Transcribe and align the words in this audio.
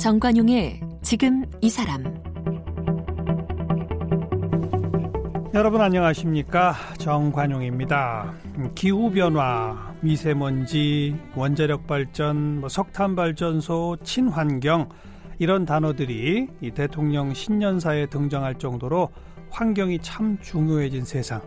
정관용의 0.00 0.80
지금 1.02 1.44
이 1.60 1.68
사람. 1.68 2.02
여러분 5.52 5.82
안녕하십니까? 5.82 6.74
정관용입니다. 6.96 8.32
기후변화 8.74 9.94
미세먼지 10.00 11.14
원자력 11.36 11.86
발전 11.86 12.60
뭐 12.60 12.70
석탄 12.70 13.14
발전소 13.14 13.98
친환경 14.02 14.88
이런 15.40 15.64
단어들이 15.64 16.48
이 16.60 16.70
대통령 16.70 17.32
신년사에 17.32 18.06
등장할 18.06 18.56
정도로 18.56 19.08
환경이 19.48 20.00
참 20.00 20.38
중요해진 20.42 21.06
세상 21.06 21.40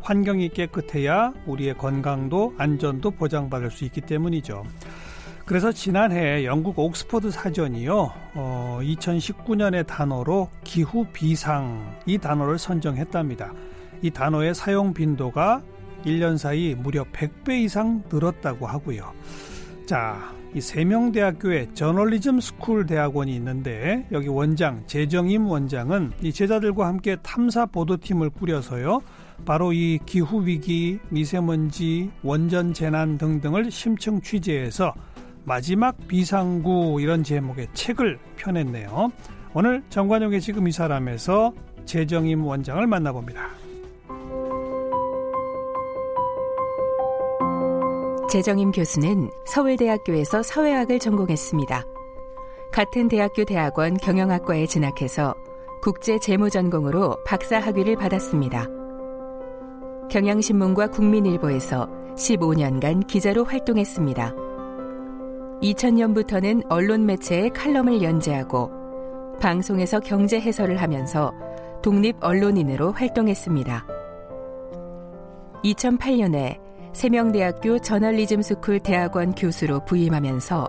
환경이 0.00 0.48
깨끗해야 0.48 1.32
우리의 1.46 1.78
건강도 1.78 2.54
안전도 2.58 3.12
보장받을 3.12 3.70
수 3.70 3.84
있기 3.84 4.00
때문이죠. 4.00 4.64
그래서 5.44 5.70
지난해 5.70 6.44
영국 6.44 6.76
옥스퍼드 6.76 7.30
사전이요, 7.30 8.12
어, 8.34 8.80
2019년의 8.82 9.86
단어로 9.86 10.50
기후 10.64 11.06
비상 11.12 11.96
이 12.04 12.18
단어를 12.18 12.58
선정했답니다. 12.58 13.52
이 14.02 14.10
단어의 14.10 14.56
사용 14.56 14.92
빈도가 14.92 15.62
1년 16.04 16.36
사이 16.36 16.74
무려 16.74 17.04
100배 17.04 17.60
이상 17.60 18.02
늘었다고 18.12 18.66
하고요. 18.66 19.12
자, 19.86 20.34
이 20.52 20.60
세명대학교에 20.60 21.68
저널리즘 21.74 22.40
스쿨 22.40 22.86
대학원이 22.86 23.32
있는데 23.36 24.04
여기 24.10 24.26
원장 24.26 24.82
제정임 24.88 25.46
원장은 25.46 26.10
이 26.22 26.32
제자들과 26.32 26.88
함께 26.88 27.16
탐사 27.22 27.66
보도팀을 27.66 28.30
꾸려서요. 28.30 29.00
바로 29.44 29.72
이 29.72 30.00
기후 30.04 30.44
위기, 30.44 30.98
미세먼지, 31.10 32.10
원전 32.24 32.74
재난 32.74 33.16
등등을 33.16 33.70
심층 33.70 34.20
취재해서 34.20 34.92
마지막 35.44 35.96
비상구 36.08 37.00
이런 37.00 37.22
제목의 37.22 37.68
책을 37.72 38.18
펴냈네요. 38.36 39.12
오늘 39.54 39.84
정관용의 39.88 40.40
지금 40.40 40.66
이 40.66 40.72
사람에서 40.72 41.52
재정임 41.84 42.44
원장을 42.44 42.84
만나봅니다. 42.84 43.65
재정임 48.28 48.72
교수는 48.72 49.30
서울대학교에서 49.44 50.42
사회학을 50.42 50.98
전공했습니다. 50.98 51.84
같은 52.72 53.08
대학교 53.08 53.44
대학원 53.44 53.96
경영학과에 53.96 54.66
진학해서 54.66 55.34
국제 55.80 56.18
재무 56.18 56.50
전공으로 56.50 57.22
박사 57.24 57.60
학위를 57.60 57.94
받았습니다. 57.96 58.66
경향신문과 60.10 60.88
국민일보에서 60.88 61.88
15년간 62.16 63.06
기자로 63.06 63.44
활동했습니다. 63.44 64.34
2000년부터는 65.62 66.66
언론 66.68 67.06
매체의 67.06 67.50
칼럼을 67.50 68.02
연재하고 68.02 68.70
방송에서 69.40 70.00
경제 70.00 70.40
해설을 70.40 70.82
하면서 70.82 71.32
독립 71.80 72.16
언론인으로 72.20 72.90
활동했습니다. 72.90 73.86
2008년에 75.64 76.65
세명대학교 76.96 77.78
저널리즘 77.78 78.40
스쿨 78.40 78.80
대학원 78.80 79.34
교수로 79.34 79.84
부임하면서 79.84 80.66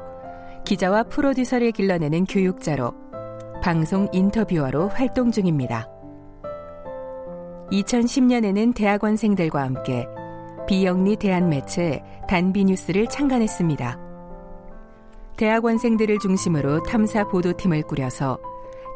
기자와 0.65 1.03
프로듀서를 1.03 1.71
길러내는 1.71 2.25
교육자로 2.25 2.91
방송 3.63 4.09
인터뷰어로 4.11 4.89
활동 4.89 5.31
중입니다. 5.31 5.87
2010년에는 7.71 8.75
대학원생들과 8.75 9.61
함께 9.61 10.05
비영리 10.67 11.15
대한 11.15 11.47
매체 11.47 12.03
단비뉴스를 12.27 13.07
창간했습니다. 13.07 13.97
대학원생들을 15.37 16.19
중심으로 16.19 16.83
탐사 16.83 17.25
보도팀을 17.29 17.83
꾸려서 17.83 18.37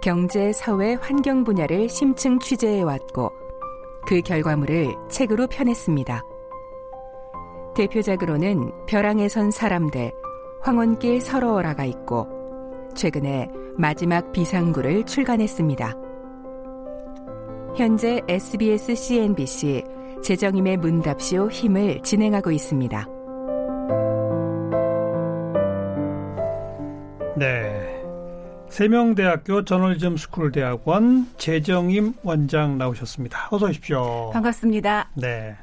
경제, 0.04 0.52
사회, 0.52 0.96
환경 0.96 1.46
분야를 1.46 1.88
심층 1.88 2.40
취재해왔고 2.40 3.32
그 4.06 4.20
결과물을 4.20 4.96
책으로 5.10 5.48
펴냈습니다. 5.48 6.31
대표작으로는 7.76 8.72
벼랑에 8.88 9.30
선 9.30 9.52
사람들, 9.52 10.12
황혼길 10.62 11.22
서러워라가 11.22 11.86
있고 11.86 12.28
최근에 12.96 13.50
마지막 13.78 14.32
비상구를 14.32 15.06
출간했습니다. 15.06 15.96
현재 17.78 18.22
SBS, 18.28 18.96
CNBC 18.96 19.84
제정임의 20.24 20.78
문답쇼 20.78 21.50
힘을 21.50 22.02
진행하고 22.04 22.52
있습니다. 22.52 23.08
네. 27.38 27.88
세명대학교 28.70 29.66
저널리즘 29.66 30.16
스쿨 30.16 30.52
대학원 30.52 31.28
제정임 31.38 32.14
원장 32.24 32.78
나오셨습니다. 32.78 33.50
어서 33.52 33.66
오십시오. 33.66 34.30
반갑습니다. 34.32 35.10
네. 35.16 35.56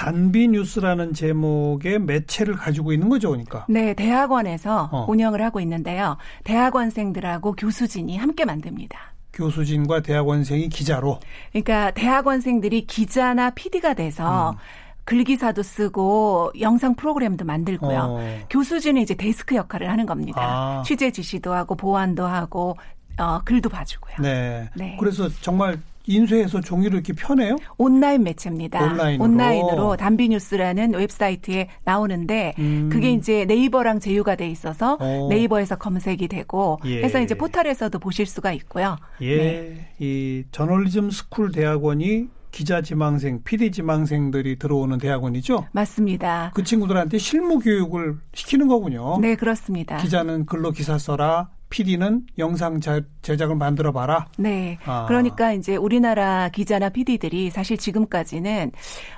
단비 0.00 0.48
뉴스라는 0.48 1.12
제목의 1.12 1.98
매체를 1.98 2.54
가지고 2.54 2.94
있는 2.94 3.10
거죠, 3.10 3.28
그러니까. 3.28 3.66
네, 3.68 3.92
대학원에서 3.92 4.88
어. 4.90 5.04
운영을 5.06 5.42
하고 5.42 5.60
있는데요. 5.60 6.16
대학원생들하고 6.44 7.52
교수진이 7.52 8.16
함께 8.16 8.46
만듭니다. 8.46 8.98
교수진과 9.34 10.00
대학원생이 10.00 10.70
기자로. 10.70 11.20
그러니까 11.52 11.90
대학원생들이 11.90 12.86
기자나 12.86 13.50
PD가 13.50 13.92
돼서 13.92 14.52
음. 14.52 14.56
글기사도 15.04 15.62
쓰고 15.62 16.52
영상 16.60 16.94
프로그램도 16.94 17.44
만들고요. 17.44 17.98
어. 17.98 18.38
교수진은 18.48 19.02
이제 19.02 19.14
데스크 19.14 19.54
역할을 19.54 19.90
하는 19.90 20.06
겁니다. 20.06 20.40
아. 20.40 20.82
취재 20.86 21.10
지시도 21.10 21.52
하고 21.52 21.74
보완도 21.74 22.24
하고 22.24 22.78
어, 23.18 23.42
글도 23.44 23.68
봐주고요. 23.68 24.14
네. 24.22 24.70
네. 24.74 24.96
그래서 24.98 25.28
정말 25.42 25.78
인쇄해서 26.10 26.60
종이로 26.60 26.94
이렇게 26.94 27.12
펴내요? 27.12 27.56
온라인 27.78 28.24
매체입니다. 28.24 28.82
온라인으로, 28.82 29.24
온라인으로 29.24 29.96
단비뉴스라는 29.96 30.94
웹사이트에 30.94 31.68
나오는데 31.84 32.54
음. 32.58 32.88
그게 32.92 33.12
이제 33.12 33.44
네이버랑 33.44 34.00
제휴가 34.00 34.34
돼 34.34 34.48
있어서 34.48 34.94
오. 35.00 35.04
어. 35.04 35.28
네이버에서 35.28 35.76
검색이 35.76 36.28
되고 36.28 36.78
예. 36.84 37.02
해서 37.02 37.20
이제 37.20 37.34
포털에서도 37.34 37.98
보실 37.98 38.26
수가 38.26 38.52
있고요. 38.52 38.96
예. 39.20 39.36
네. 39.36 39.94
이 39.98 40.44
저널리즘 40.50 41.10
스쿨 41.10 41.52
대학원이 41.52 42.28
기자 42.50 42.82
지망생, 42.82 43.42
PD 43.44 43.70
지망생들이 43.70 44.58
들어오는 44.58 44.98
대학원이죠? 44.98 45.66
맞습니다. 45.70 46.50
그 46.54 46.64
친구들한테 46.64 47.18
실무 47.18 47.60
교육을 47.60 48.16
시키는 48.34 48.66
거군요. 48.66 49.18
네, 49.20 49.36
그렇습니다. 49.36 49.98
기자는 49.98 50.46
글로 50.46 50.72
기사 50.72 50.98
써라, 50.98 51.50
PD는 51.70 52.26
영상 52.38 52.80
제작을 53.22 53.56
만들어 53.56 53.92
봐라. 53.92 54.26
네. 54.36 54.78
아. 54.84 55.06
그러니까 55.06 55.52
이제 55.52 55.76
우리나라 55.76 56.48
기자나 56.50 56.90
PD들이 56.90 57.50
사실 57.50 57.76
지금까지는 57.76 58.72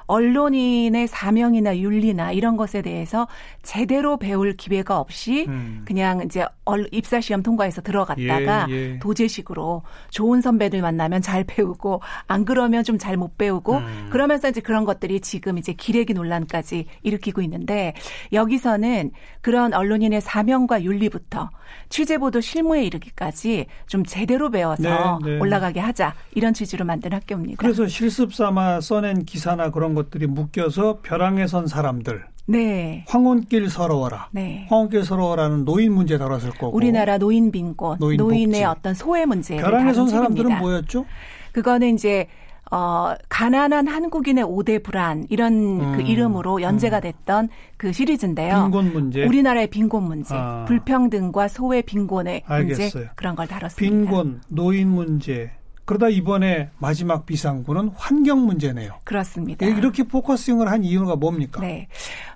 언론인의 0.07 1.09
사명이나 1.09 1.79
윤리나 1.79 2.33
이런 2.33 2.57
것에 2.57 2.83
대해서 2.83 3.27
제대로 3.63 4.19
배울 4.19 4.57
기회가 4.57 5.01
없이 5.01 5.47
음. 5.49 5.83
그냥 5.87 6.23
이제 6.25 6.45
입사 6.91 7.21
시험 7.21 7.43
통과해서 7.43 7.81
들어갔다가 7.81 8.67
예, 8.69 8.75
예. 8.75 8.99
도제식으로 8.99 9.83
좋은 10.11 10.41
선배들 10.41 10.83
만나면 10.83 11.23
잘 11.23 11.45
배우고 11.45 12.03
안 12.27 12.45
그러면 12.45 12.85
좀 12.85 12.99
잘 12.99 13.17
못 13.17 13.37
배우고 13.39 13.77
음. 13.79 14.09
그러면서 14.11 14.49
이제 14.49 14.61
그런 14.61 14.85
것들이 14.85 15.21
지금 15.21 15.59
이제 15.59 15.73
기레기 15.73 16.13
논란까지 16.15 16.87
일으키고 17.03 17.41
있는데 17.43 17.95
여기서는 18.33 19.11
그런 19.41 19.73
언론인의 19.73 20.21
사명과 20.21 20.83
윤리부터 20.85 21.51
취재 21.89 22.19
보도 22.19 22.42
실무에 22.43 22.85
이르기까지 22.85 23.67
좀 23.87 24.05
제대로 24.05 24.51
배워서 24.51 25.19
네, 25.25 25.31
네. 25.31 25.39
올라가게 25.41 25.81
하자 25.81 26.15
이런 26.35 26.53
취지로 26.53 26.85
만든 26.85 27.13
학교입니다. 27.13 27.57
그래서 27.59 27.87
실습 27.87 28.35
삼아 28.35 28.81
써낸 28.81 29.25
기사나 29.25 29.71
그런 29.71 29.95
것들이 29.95 30.27
묶여서 30.27 30.99
벼랑에 31.03 31.47
선 31.47 31.67
사람들 31.67 32.25
네. 32.47 33.05
황혼길 33.09 33.71
서러워라. 33.71 34.29
네. 34.33 34.67
황혼길 34.69 35.05
서러워라는 35.05 35.65
노인 35.65 35.93
문제 35.93 36.19
다뤘을 36.19 36.51
거고. 36.51 36.77
우리나라 36.77 37.19
노인 37.19 37.51
빈곤, 37.53 37.99
노인 37.99 38.55
의 38.55 38.65
어떤 38.65 38.95
소외 38.95 39.25
문제. 39.25 39.57
벼랑에 39.57 39.93
선 39.93 40.09
사람들은 40.09 40.59
뭐였죠? 40.59 41.07
그거는 41.53 41.95
이제 41.95 42.27
어, 42.73 43.15
가난한 43.29 43.87
한국인의 43.87 44.45
5대 44.45 44.83
불안 44.83 45.27
이런 45.29 45.79
그 45.79 45.85
음, 45.85 45.93
그 45.97 46.03
이름으로 46.03 46.63
연재가 46.63 46.99
음. 46.99 47.03
됐던 47.03 47.49
그 47.77 47.93
시리즈인데요. 47.93 48.63
빈곤 48.63 48.93
문제. 48.95 49.27
우리나라의 49.27 49.67
빈곤 49.67 50.05
문제, 50.05 50.35
아. 50.35 50.65
불평등과 50.67 51.49
소외 51.49 51.83
빈곤의 51.83 52.45
알겠어요. 52.47 52.91
문제 52.95 53.11
그런 53.15 53.37
걸 53.37 53.47
다뤘습니다. 53.47 53.95
빈곤, 53.95 54.41
노인 54.49 54.89
문제. 54.89 55.51
그러다 55.85 56.09
이번에 56.09 56.71
마지막 56.79 57.27
비상구는 57.27 57.91
환경 57.95 58.47
문제네요. 58.47 59.01
그렇습니다. 59.05 59.67
이렇게 59.67 60.05
focusing을 60.05 60.71
한 60.71 60.85
이유가 60.85 61.17
뭡니까? 61.17 61.61
네. 61.61 61.89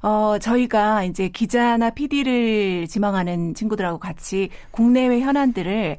어, 0.02 0.36
저희가 0.38 1.04
이제 1.04 1.28
기자나 1.28 1.90
PD를 1.90 2.88
지망하는 2.88 3.54
친구들하고 3.54 3.98
같이 3.98 4.50
국내외 4.72 5.20
현안들을 5.20 5.96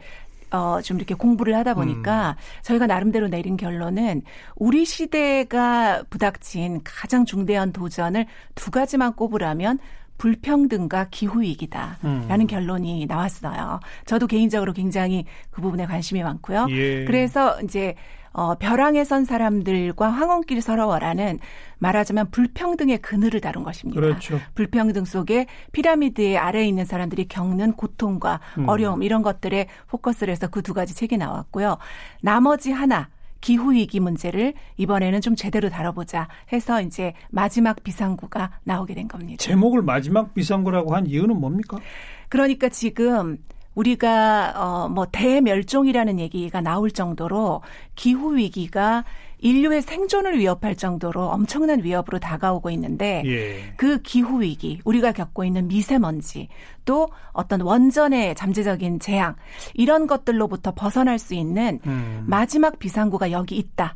어, 0.51 0.79
좀 0.81 0.97
이렇게 0.97 1.13
공부를 1.13 1.55
하다 1.55 1.73
보니까 1.73 2.31
음. 2.31 2.61
저희가 2.63 2.87
나름대로 2.87 3.27
내린 3.27 3.57
결론은 3.57 4.21
우리 4.55 4.85
시대가 4.85 6.03
부닥친 6.09 6.81
가장 6.83 7.25
중대한 7.25 7.71
도전을 7.73 8.25
두 8.55 8.71
가지만 8.71 9.13
꼽으라면 9.13 9.79
불평등과 10.17 11.09
기후위기다 11.11 11.99
라는 12.01 12.41
음. 12.41 12.47
결론이 12.47 13.05
나왔어요. 13.05 13.79
저도 14.05 14.25
개인적으로 14.27 14.73
굉장히 14.73 15.25
그 15.51 15.61
부분에 15.61 15.85
관심이 15.85 16.23
많고요. 16.23 16.67
예. 16.71 17.05
그래서 17.05 17.61
이제 17.61 17.93
어, 18.37 18.53
벼랑에 18.53 19.03
선 19.03 19.25
사람들과 19.25 20.09
황혼길 20.09 20.61
서러워라는 20.61 21.39
말하자면 21.79 22.29
불평등의 22.29 22.99
그늘을 22.99 23.41
다룬 23.41 23.63
것입니다. 23.63 23.99
그렇죠. 23.99 24.39
불평등 24.53 25.05
속에 25.05 25.47
피라미드의 25.71 26.37
아래에 26.37 26.67
있는 26.67 26.85
사람들이 26.85 27.27
겪는 27.27 27.73
고통과 27.73 28.39
음. 28.59 28.69
어려움 28.69 29.01
이런 29.01 29.23
것들에 29.23 29.67
포커스를 29.87 30.31
해서 30.31 30.47
그 30.47 30.67
두 30.67 30.73
가지 30.73 30.93
책이 30.93 31.15
나왔고요. 31.15 31.77
나머지 32.21 32.73
하나 32.73 33.07
기후위기 33.39 34.01
문제를 34.01 34.53
이번에는 34.75 35.21
좀 35.21 35.33
제대로 35.33 35.69
다뤄보자 35.69 36.27
해서 36.51 36.81
이제 36.81 37.13
마지막 37.29 37.81
비상구가 37.83 38.51
나오게 38.65 38.93
된 38.93 39.07
겁니다. 39.07 39.37
제목을 39.41 39.81
마지막 39.81 40.33
비상구라고 40.33 40.93
한 40.93 41.05
이유는 41.07 41.39
뭡니까? 41.39 41.77
그러니까 42.27 42.67
지금 42.67 43.37
우리가 43.77 44.53
어 44.55 44.87
뭐 44.89 45.05
대멸종이라는 45.11 46.19
얘기가 46.19 46.61
나올 46.61 46.89
정도로 46.91 47.61
기후 47.95 48.35
위기가 48.35 49.03
인류의 49.39 49.83
생존을 49.83 50.39
위협할 50.39 50.75
정도로 50.75 51.27
엄청난 51.27 51.83
위협으로 51.83 52.17
다가오고 52.17 52.71
있는데 52.71 53.21
예. 53.25 53.73
그 53.77 54.01
기후 54.01 54.41
위기, 54.41 54.81
우리가 54.83 55.11
겪고 55.11 55.43
있는 55.43 55.67
미세먼지, 55.67 56.47
또 56.85 57.09
어떤 57.33 57.61
원전의 57.61 58.33
잠재적인 58.33 58.99
재앙 58.99 59.35
이런 59.75 60.07
것들로부터 60.07 60.73
벗어날 60.73 61.19
수 61.19 61.35
있는 61.35 61.79
음. 61.85 62.23
마지막 62.25 62.79
비상구가 62.79 63.31
여기 63.31 63.57
있다. 63.57 63.95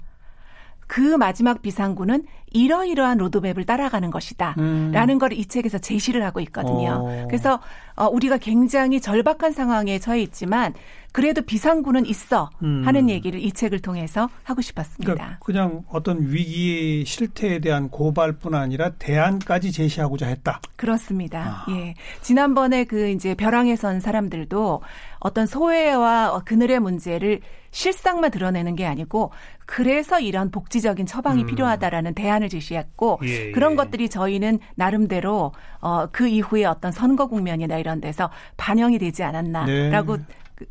그 0.86 1.16
마지막 1.16 1.62
비상구는 1.62 2.26
이러이러한 2.52 3.18
로드맵을 3.18 3.66
따라가는 3.66 4.12
것이다. 4.12 4.56
음. 4.60 4.92
라는 4.94 5.18
걸 5.18 5.32
이 5.32 5.46
책에서 5.46 5.78
제시를 5.78 6.24
하고 6.26 6.40
있거든요. 6.42 7.06
어. 7.06 7.28
그래서 7.28 7.60
어, 7.96 8.08
우리가 8.08 8.38
굉장히 8.38 9.00
절박한 9.00 9.52
상황에 9.54 10.00
처해 10.00 10.22
있지만 10.22 10.74
그래도 11.14 11.42
비상구는 11.42 12.06
있어 12.06 12.50
음. 12.64 12.84
하는 12.86 13.10
얘기를 13.10 13.40
이 13.42 13.52
책을 13.52 13.80
통해서 13.80 14.30
하고 14.44 14.62
싶었습니다. 14.62 15.14
그러니까 15.14 15.38
그냥 15.42 15.84
어떤 15.90 16.18
위기의 16.32 17.06
실태에 17.06 17.60
대한 17.60 17.90
고발뿐 17.90 18.56
아니라 18.56 18.92
대안까지 18.92 19.72
제시하고자 19.72 20.28
했다. 20.28 20.62
그렇습니다. 20.78 21.66
아. 21.68 21.72
예. 21.72 21.96
지난번에 22.22 22.86
그 22.86 23.10
이제 23.10 23.36
벼랑에 23.36 23.76
선 23.76 24.00
사람들도 24.00 24.82
어떤 25.20 25.46
소외와 25.46 26.42
그늘의 26.46 26.80
문제를 26.80 27.42
실상만 27.72 28.32
드러내는 28.32 28.76
게 28.76 28.86
아니고 28.86 29.32
그래서 29.66 30.20
이런 30.20 30.52
복지적인 30.52 31.06
처방이 31.06 31.44
음. 31.44 31.48
필요하다라는 31.48 32.14
대안 32.14 32.41
을 32.42 32.50
제시했고 32.50 33.20
예, 33.24 33.48
예. 33.48 33.52
그런 33.52 33.76
것들이 33.76 34.10
저희는 34.10 34.60
나름대로 34.76 35.54
어, 35.80 36.08
그 36.12 36.28
이후에 36.28 36.66
어떤 36.66 36.92
선거 36.92 37.28
국면이나 37.28 37.78
이런 37.78 38.02
데서 38.02 38.30
반영이 38.58 39.00
되지 39.00 39.24
않았나라고 39.24 40.18
네. 40.18 40.24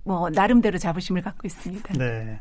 그뭐 0.05 0.31
나름대로 0.31 0.78
자부심을 0.78 1.22
갖고 1.22 1.46
있습니다. 1.46 1.94
네. 1.94 2.40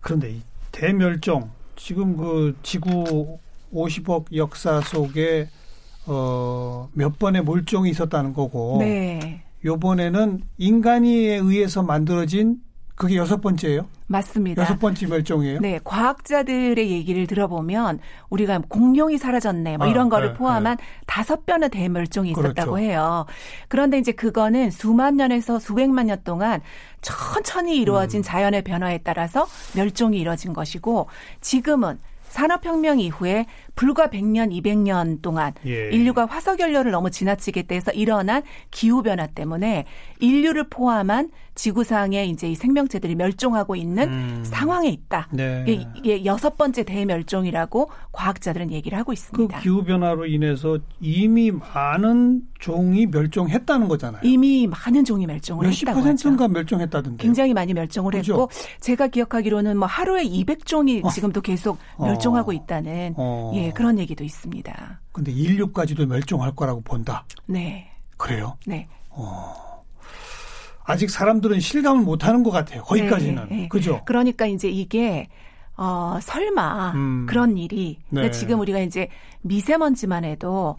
그런데 0.00 0.30
이 0.30 0.42
대멸종 0.72 1.50
지금 1.76 2.16
그 2.16 2.56
지구 2.62 3.38
50억 3.72 4.34
역사 4.34 4.80
속에 4.80 5.48
어, 6.06 6.88
몇 6.92 7.18
번의 7.18 7.42
몰종이 7.42 7.90
있었다는 7.90 8.32
거고. 8.32 8.78
네. 8.80 9.42
요번에는 9.64 10.42
인간에 10.58 11.08
의해서 11.08 11.82
만들어진 11.82 12.60
그게 12.96 13.16
여섯 13.16 13.42
번째예요? 13.42 13.86
맞습니다. 14.06 14.62
여섯 14.62 14.78
번째 14.78 15.06
멸종이에요? 15.06 15.60
네, 15.60 15.78
과학자들의 15.84 16.90
얘기를 16.90 17.26
들어보면 17.26 18.00
우리가 18.30 18.62
공룡이 18.68 19.18
사라졌네, 19.18 19.76
뭐 19.76 19.86
아, 19.86 19.90
이런 19.90 20.08
거를 20.08 20.28
네, 20.28 20.34
포함한 20.34 20.78
네. 20.78 20.84
다섯 21.06 21.44
변의 21.44 21.68
대멸종이 21.68 22.30
있었다고 22.30 22.72
그렇죠. 22.72 22.78
해요. 22.78 23.26
그런데 23.68 23.98
이제 23.98 24.12
그거는 24.12 24.70
수만 24.70 25.16
년에서 25.16 25.58
수백만 25.58 26.06
년 26.06 26.22
동안 26.24 26.62
천천히 27.02 27.76
이루어진 27.76 28.20
음. 28.20 28.22
자연의 28.22 28.62
변화에 28.62 28.98
따라서 29.04 29.46
멸종이 29.74 30.18
이뤄진 30.18 30.54
것이고 30.54 31.08
지금은 31.42 31.98
산업혁명 32.30 33.00
이후에 33.00 33.46
불과 33.76 34.08
100년, 34.08 34.50
200년 34.50 35.22
동안 35.22 35.52
예. 35.66 35.90
인류가 35.90 36.24
화석 36.26 36.58
연료를 36.58 36.90
너무 36.90 37.10
지나치게 37.10 37.64
돼서 37.64 37.92
일어난 37.92 38.42
기후 38.70 39.02
변화 39.02 39.26
때문에 39.26 39.84
인류를 40.18 40.68
포함한 40.68 41.30
지구상의 41.56 42.28
이제 42.30 42.50
이 42.50 42.54
생명체들이 42.54 43.14
멸종하고 43.14 43.76
있는 43.76 44.08
음. 44.08 44.42
상황에 44.44 44.88
있다. 44.88 45.28
네. 45.32 45.64
이게, 45.66 45.86
이게 45.96 46.24
여섯 46.24 46.56
번째 46.56 46.84
대멸종이라고 46.84 47.90
과학자들은 48.12 48.72
얘기를 48.72 48.96
하고 48.98 49.12
있습니다. 49.12 49.56
그 49.56 49.62
기후 49.62 49.82
변화로 49.82 50.26
인해서 50.26 50.78
이미 51.00 51.50
많은 51.50 52.42
종이 52.58 53.06
멸종했다는 53.06 53.88
거잖아요. 53.88 54.20
이미 54.22 54.66
많은 54.66 55.04
종이 55.04 55.26
멸종을 55.26 55.66
몇십 55.66 55.88
했다고 55.88 56.00
퍼센트인가. 56.00 56.48
멸종했다던데. 56.48 57.22
굉장히 57.22 57.54
많이 57.54 57.72
멸종을 57.72 58.12
그렇죠? 58.12 58.32
했고 58.32 58.50
제가 58.80 59.08
기억하기로는 59.08 59.78
뭐 59.78 59.88
하루에 59.88 60.24
200종이 60.24 61.04
어. 61.04 61.08
지금도 61.08 61.40
계속 61.40 61.78
어. 61.96 62.06
멸종하고 62.06 62.52
있다는 62.52 63.14
어. 63.16 63.52
예 63.54 63.65
그런 63.72 63.98
얘기도 63.98 64.24
있습니다. 64.24 65.00
근데 65.12 65.32
인류까지도 65.32 66.06
멸종할 66.06 66.54
거라고 66.54 66.80
본다. 66.82 67.24
네. 67.46 67.90
그래요? 68.16 68.56
네. 68.66 68.86
어. 69.10 69.84
아직 70.84 71.10
사람들은 71.10 71.60
실감을 71.60 72.04
못 72.04 72.24
하는 72.26 72.42
것 72.42 72.50
같아요. 72.50 72.82
거기까지는. 72.82 73.48
네, 73.48 73.56
네. 73.56 73.68
그죠? 73.68 74.02
그러니까 74.04 74.46
이제 74.46 74.68
이게 74.68 75.28
어, 75.76 76.18
설마 76.22 76.92
음. 76.92 77.26
그런 77.28 77.56
일이 77.56 77.98
그러니까 78.08 78.32
네. 78.32 78.38
지금 78.38 78.60
우리가 78.60 78.78
이제 78.78 79.08
미세먼지만 79.42 80.24
해도 80.24 80.76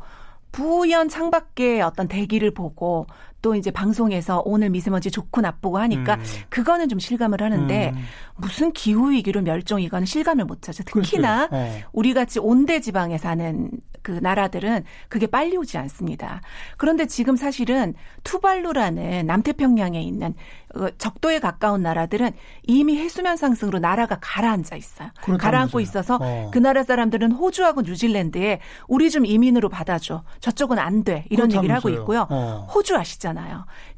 부연 0.52 1.10
창밖에 1.10 1.82
어떤 1.82 2.08
대기를 2.08 2.52
보고 2.54 3.06
또 3.48 3.56
이제 3.56 3.72
방송에서 3.72 4.42
오늘 4.44 4.70
미세먼지 4.70 5.10
좋고 5.10 5.40
나쁘고 5.40 5.78
하니까 5.78 6.16
음. 6.16 6.24
그거는 6.50 6.90
좀 6.90 7.00
실감을 7.00 7.42
하는데 7.42 7.94
음. 7.96 8.04
무슨 8.36 8.74
기후 8.74 9.12
위기로 9.12 9.42
멸종 9.42 9.80
이거는 9.80 10.06
실감을 10.06 10.44
못 10.44 10.68
하죠. 10.68 10.84
특히나 10.84 11.48
어. 11.50 11.74
우리 11.94 12.14
같이 12.14 12.40
온대 12.40 12.82
지방에 12.82 13.18
사는 13.18 13.72
그 14.02 14.12
나라들은 14.12 14.84
그게 15.08 15.28
빨리 15.28 15.56
오지 15.56 15.78
않습니다. 15.78 16.42
그런데 16.76 17.08
지금 17.08 17.38
사실은 17.38 17.94
투발루라는 18.24 19.26
남태평양에 19.26 20.02
있는 20.02 20.34
어, 20.76 20.90
적도에 20.98 21.40
가까운 21.40 21.82
나라들은 21.82 22.32
이미 22.64 22.98
해수면 22.98 23.38
상승으로 23.38 23.80
나라가 23.80 24.18
가라앉아 24.22 24.76
있어요. 24.76 25.10
가라앉고 25.40 25.80
있어서 25.80 26.20
어. 26.22 26.52
그 26.54 26.60
나라 26.60 26.84
사람들은 26.84 27.32
호주하고 27.32 27.82
뉴질랜드에 27.82 28.60
우리 28.88 29.10
좀 29.10 29.26
이민으로 29.26 29.70
받아줘. 29.70 30.24
저쪽은 30.42 30.80
안 30.80 31.04
돼. 31.04 31.26
이런 31.30 31.52
얘기를 31.52 31.74
하고 31.74 31.90
있고요. 31.90 32.28
어. 32.30 32.68
호주 32.74 32.96
아시잖아요. 32.96 33.37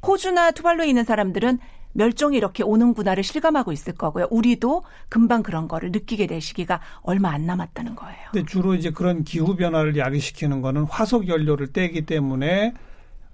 호주나 0.05 0.51
투발루에 0.51 0.87
있는 0.87 1.03
사람들은 1.03 1.59
멸종이 1.93 2.37
이렇게 2.37 2.63
오는구나를 2.63 3.23
실감하고 3.23 3.71
있을 3.71 3.93
거고요. 3.93 4.27
우리도 4.29 4.83
금방 5.09 5.41
그런 5.43 5.67
거를 5.67 5.91
느끼게 5.91 6.27
될 6.27 6.39
시기가 6.39 6.79
얼마 7.01 7.29
안 7.31 7.45
남았다는 7.45 7.95
거예요. 7.95 8.29
근데 8.31 8.45
주로 8.45 8.75
이제 8.75 8.91
그런 8.91 9.23
기후 9.23 9.55
변화를 9.55 9.97
야기시키는 9.97 10.61
거는 10.61 10.83
화석 10.83 11.27
연료를 11.27 11.73
떼기 11.73 12.05
때문에 12.05 12.73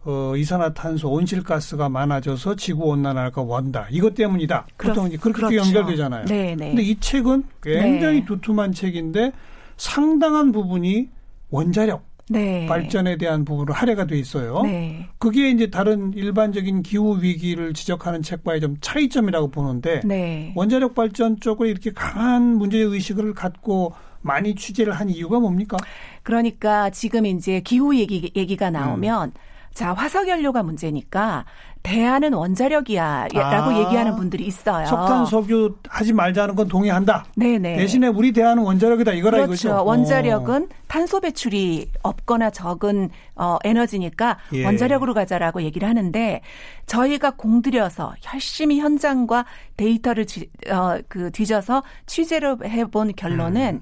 어, 0.05 0.35
이산화탄소, 0.38 1.09
온실가스가 1.09 1.89
많아져서 1.89 2.55
지구 2.55 2.85
온난화가 2.85 3.41
원다. 3.41 3.88
이것 3.89 4.13
때문이다. 4.13 4.67
그렇, 4.77 4.93
보통 4.93 5.07
이제 5.07 5.17
그렇게 5.17 5.41
그렇죠. 5.41 5.57
연결되잖아요. 5.57 6.25
네, 6.25 6.55
네. 6.55 6.69
근데 6.69 6.83
이 6.83 7.00
책은 7.00 7.43
굉장히 7.62 8.19
네. 8.19 8.25
두툼한 8.25 8.71
책인데 8.71 9.31
상당한 9.77 10.51
부분이 10.51 11.09
원자력 11.50 12.05
네. 12.29 12.65
발전에 12.65 13.17
대한 13.17 13.46
부분으로 13.46 13.74
할애가 13.74 14.05
돼 14.08 14.17
있어요. 14.17 14.62
네. 14.63 15.08
그게 15.20 15.50
이제 15.50 15.70
다른 15.70 16.12
일반적인 16.13 16.82
기후 16.82 17.22
위기를 17.22 17.74
지적하는 17.74 18.22
책과의 18.22 18.62
좀 18.62 18.77
차이점이라고 18.82 19.50
보는데 19.50 20.01
네. 20.03 20.51
원자력 20.55 20.96
발전 20.96 21.39
쪽으로 21.39 21.70
이렇게 21.70 21.91
강한 21.91 22.58
문제 22.58 22.79
의식을 22.79 23.34
갖고 23.34 23.94
많이 24.22 24.55
취재를 24.55 24.94
한 24.94 25.10
이유가 25.10 25.39
뭡니까? 25.39 25.77
그러니까 26.24 26.89
지금 26.89 27.27
이제 27.27 27.60
기후 27.62 27.96
얘기 27.96 28.32
얘기가 28.36 28.72
나오면 28.72 29.29
음. 29.29 29.34
자, 29.75 29.94
화석연료가 29.94 30.63
문제니까 30.63 31.46
대안은 31.85 32.33
원자력이야라고 32.33 33.39
아, 33.39 33.79
얘기하는 33.79 34.15
분들이 34.15 34.45
있어요. 34.45 34.87
석탄 34.87 35.25
석유 35.25 35.75
하지 35.87 36.13
말자는 36.13 36.55
건 36.55 36.67
동의한다. 36.67 37.25
네네. 37.35 37.77
대신에 37.77 38.07
우리 38.07 38.31
대안은 38.31 38.63
원자력이다 38.63 39.13
이거라 39.13 39.45
그렇죠. 39.45 39.69
이거죠. 39.69 39.85
원자력은 39.85 40.63
오. 40.63 40.67
탄소 40.87 41.19
배출이 41.19 41.91
없거나 42.01 42.49
적은 42.49 43.09
어, 43.35 43.57
에너지니까 43.63 44.37
예. 44.53 44.65
원자력으로 44.65 45.13
가자라고 45.13 45.61
얘기를 45.61 45.87
하는데 45.87 46.41
저희가 46.87 47.31
공들여서 47.31 48.15
열심히 48.33 48.79
현장과 48.79 49.45
데이터를 49.77 50.25
지, 50.25 50.49
어, 50.69 50.97
그 51.07 51.31
뒤져서 51.31 51.83
취재를 52.07 52.57
해본 52.65 53.13
결론은 53.15 53.75
음. 53.75 53.81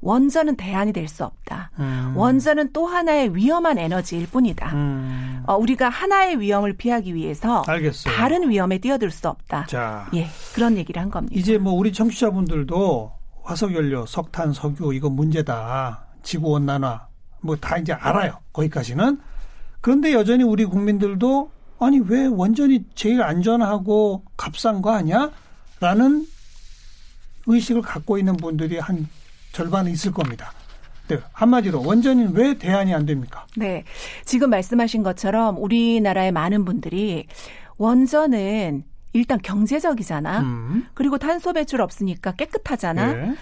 원전은 0.00 0.56
대안이 0.56 0.92
될 0.92 1.08
수 1.08 1.24
없다. 1.24 1.70
음. 1.78 2.12
원전은 2.16 2.72
또 2.72 2.86
하나의 2.86 3.34
위험한 3.34 3.78
에너지일 3.78 4.28
뿐이다. 4.28 4.72
음. 4.72 5.42
어, 5.46 5.56
우리가 5.56 5.88
하나의 5.88 6.38
위험을 6.40 6.76
피하기 6.76 7.14
위해서 7.14 7.62
알겠어요. 7.66 8.14
다른 8.14 8.48
위험에 8.48 8.78
뛰어들 8.78 9.10
수 9.10 9.28
없다. 9.28 9.66
자, 9.66 10.08
예, 10.14 10.28
그런 10.54 10.76
얘기를 10.76 11.00
한 11.02 11.10
겁니다. 11.10 11.34
이제 11.36 11.58
뭐 11.58 11.72
우리 11.72 11.92
청취자분들도 11.92 13.12
화석연료, 13.42 14.06
석탄, 14.06 14.52
석유 14.52 14.92
이거 14.94 15.08
문제다. 15.10 16.06
지구 16.22 16.50
온난화 16.52 17.06
뭐 17.40 17.56
다 17.56 17.78
이제 17.78 17.92
알아요. 17.92 18.38
거기까지는. 18.52 19.18
그런데 19.80 20.12
여전히 20.12 20.44
우리 20.44 20.64
국민들도 20.64 21.50
아니 21.80 22.00
왜 22.00 22.26
원전이 22.26 22.84
제일 22.94 23.22
안전하고 23.22 24.24
값싼 24.36 24.82
거 24.82 24.90
아니야? 24.92 25.30
라는 25.80 26.26
의식을 27.46 27.82
갖고 27.82 28.18
있는 28.18 28.36
분들이 28.36 28.78
한 28.78 29.08
절반은 29.52 29.90
있을 29.92 30.12
겁니다. 30.12 30.52
네, 31.08 31.18
한마디로 31.32 31.82
원전은 31.84 32.34
왜 32.34 32.58
대안이 32.58 32.94
안 32.94 33.06
됩니까? 33.06 33.46
네. 33.56 33.84
지금 34.24 34.50
말씀하신 34.50 35.02
것처럼 35.02 35.56
우리나라의 35.58 36.32
많은 36.32 36.64
분들이 36.64 37.26
원전은 37.78 38.84
일단 39.14 39.38
경제적이잖아. 39.40 40.40
음. 40.40 40.86
그리고 40.94 41.16
탄소 41.16 41.52
배출 41.54 41.80
없으니까 41.80 42.32
깨끗하잖아. 42.32 43.12
네. 43.12 43.34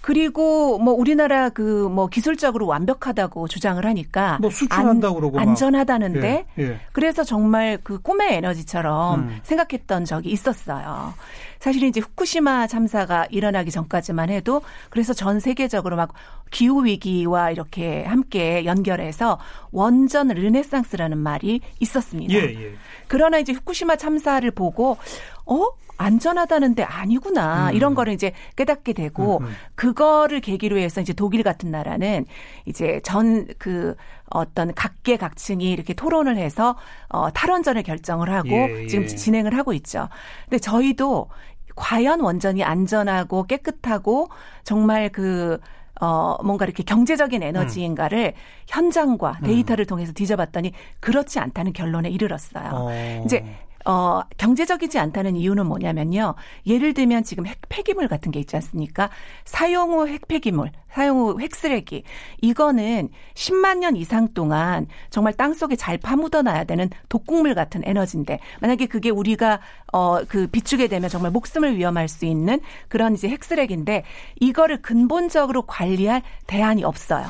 그리고 0.00 0.78
뭐 0.78 0.94
우리나라 0.94 1.48
그 1.50 1.80
뭐 1.90 2.06
기술적으로 2.06 2.66
완벽하다고 2.66 3.48
주장을 3.48 3.84
하니까 3.84 4.38
뭐 4.40 4.50
수출한다고 4.50 5.16
안, 5.16 5.20
그러고 5.20 5.40
안전하다는데 5.40 6.46
예, 6.58 6.62
예. 6.62 6.80
그래서 6.92 7.24
정말 7.24 7.78
그 7.82 8.00
꿈의 8.00 8.34
에너지처럼 8.34 9.20
음. 9.20 9.38
생각했던 9.42 10.04
적이 10.04 10.30
있었어요. 10.30 11.14
사실은 11.58 11.88
이제 11.88 12.00
후쿠시마 12.00 12.66
참사가 12.68 13.26
일어나기 13.30 13.70
전까지만 13.70 14.30
해도 14.30 14.62
그래서 14.88 15.12
전 15.12 15.40
세계적으로 15.40 15.96
막 15.96 16.14
기후 16.50 16.84
위기와 16.84 17.50
이렇게 17.50 18.04
함께 18.04 18.64
연결해서 18.64 19.38
원전 19.72 20.28
르네상스라는 20.28 21.18
말이 21.18 21.60
있었습니다. 21.80 22.34
예, 22.34 22.38
예. 22.38 22.74
그러나 23.08 23.38
이제 23.38 23.52
후쿠시마 23.52 23.96
참사를 23.96 24.48
보고 24.52 24.96
어 25.44 25.68
안전하다는데 26.00 26.82
아니구나 26.82 27.70
음. 27.70 27.74
이런 27.74 27.94
거를 27.94 28.14
이제 28.14 28.32
깨닫게 28.56 28.94
되고 28.94 29.38
음, 29.38 29.44
음. 29.44 29.52
그거를 29.74 30.40
계기로 30.40 30.78
해서 30.78 31.00
이제 31.00 31.12
독일 31.12 31.42
같은 31.42 31.70
나라는 31.70 32.24
이제 32.66 33.00
전 33.04 33.46
그 33.58 33.94
어떤 34.30 34.72
각계각층이 34.74 35.70
이렇게 35.70 35.92
토론을 35.92 36.36
해서 36.36 36.76
어 37.08 37.30
탈원전을 37.30 37.82
결정을 37.82 38.30
하고 38.32 38.48
예, 38.48 38.82
예. 38.82 38.86
지금 38.86 39.06
진행을 39.06 39.56
하고 39.56 39.72
있죠. 39.74 40.08
근데 40.44 40.58
저희도 40.58 41.28
과연 41.76 42.20
원전이 42.20 42.62
안전하고 42.62 43.44
깨끗하고 43.44 44.28
정말 44.64 45.10
그 45.10 45.58
어, 46.00 46.36
뭔가 46.42 46.64
이렇게 46.64 46.82
경제적인 46.82 47.42
에너지인가를 47.42 48.32
음. 48.34 48.40
현장과 48.68 49.40
데이터를 49.44 49.84
음. 49.84 49.86
통해서 49.86 50.12
뒤져봤더니 50.12 50.72
그렇지 51.00 51.38
않다는 51.38 51.72
결론에 51.74 52.08
이르렀어요. 52.08 52.70
어. 52.72 53.22
이제 53.26 53.44
어, 53.86 54.20
경제적이지 54.36 54.98
않다는 54.98 55.36
이유는 55.36 55.66
뭐냐면요. 55.66 56.34
예를 56.66 56.94
들면 56.94 57.24
지금 57.24 57.46
핵 57.46 57.58
폐기물 57.68 58.08
같은 58.08 58.30
게 58.30 58.40
있지 58.40 58.56
않습니까? 58.56 59.10
사용 59.44 59.92
후 59.92 60.06
핵 60.06 60.28
폐기물, 60.28 60.70
사용 60.92 61.18
후 61.18 61.40
핵쓰레기. 61.40 62.04
이거는 62.40 63.08
10만 63.34 63.78
년 63.78 63.96
이상 63.96 64.32
동안 64.34 64.86
정말 65.10 65.32
땅 65.34 65.54
속에 65.54 65.76
잘 65.76 65.98
파묻어 65.98 66.42
놔야 66.42 66.64
되는 66.64 66.90
독극물 67.08 67.54
같은 67.54 67.82
에너지인데 67.84 68.38
만약에 68.60 68.86
그게 68.86 69.10
우리가 69.10 69.60
어, 69.92 70.24
그 70.28 70.46
비추게 70.46 70.88
되면 70.88 71.08
정말 71.08 71.30
목숨을 71.30 71.76
위험할 71.76 72.08
수 72.08 72.24
있는 72.24 72.60
그런 72.88 73.14
이제 73.14 73.28
핵쓰레기인데 73.28 74.04
이거를 74.40 74.82
근본적으로 74.82 75.62
관리할 75.62 76.22
대안이 76.46 76.84
없어요. 76.84 77.26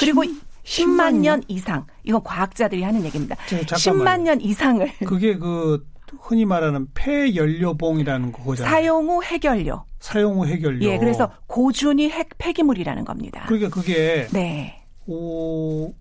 그리고 0.00 0.22
10만 0.64 1.16
년 1.16 1.42
이상. 1.48 1.86
이건 2.04 2.22
과학자들이 2.22 2.82
하는 2.82 3.04
얘기입니다. 3.04 3.36
10만 3.48 4.20
년 4.22 4.40
이상을. 4.40 4.90
그게 5.06 5.36
그 5.36 5.84
흔히 6.22 6.44
말하는 6.44 6.86
폐연료봉이라는 6.94 8.32
거잖아요. 8.32 8.72
사용 8.72 9.08
후 9.08 9.22
핵연료. 9.24 9.84
사용 9.98 10.38
후 10.38 10.46
핵연료. 10.46 10.86
예, 10.86 10.96
그래서 10.98 11.30
고준위 11.48 12.10
핵 12.10 12.30
폐기물이라는 12.38 13.04
겁니다. 13.04 13.44
그러니까 13.46 13.68
그게 13.68 14.28
네. 14.32 14.84
오 15.06 15.92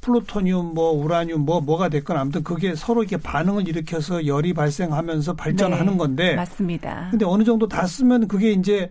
플루토늄 0.00 0.72
뭐 0.72 0.92
우라늄 0.92 1.42
뭐 1.42 1.60
뭐가 1.60 1.90
됐건 1.90 2.16
아무튼 2.16 2.42
그게 2.42 2.74
서로 2.74 3.02
이렇게 3.02 3.18
반응을 3.18 3.68
일으켜서 3.68 4.26
열이 4.26 4.54
발생하면서 4.54 5.34
발전하는 5.34 5.92
네, 5.92 5.98
건데 5.98 6.34
맞습니다. 6.34 7.08
근데 7.10 7.26
어느 7.26 7.44
정도 7.44 7.68
다 7.68 7.86
쓰면 7.86 8.26
그게 8.26 8.52
이제 8.52 8.90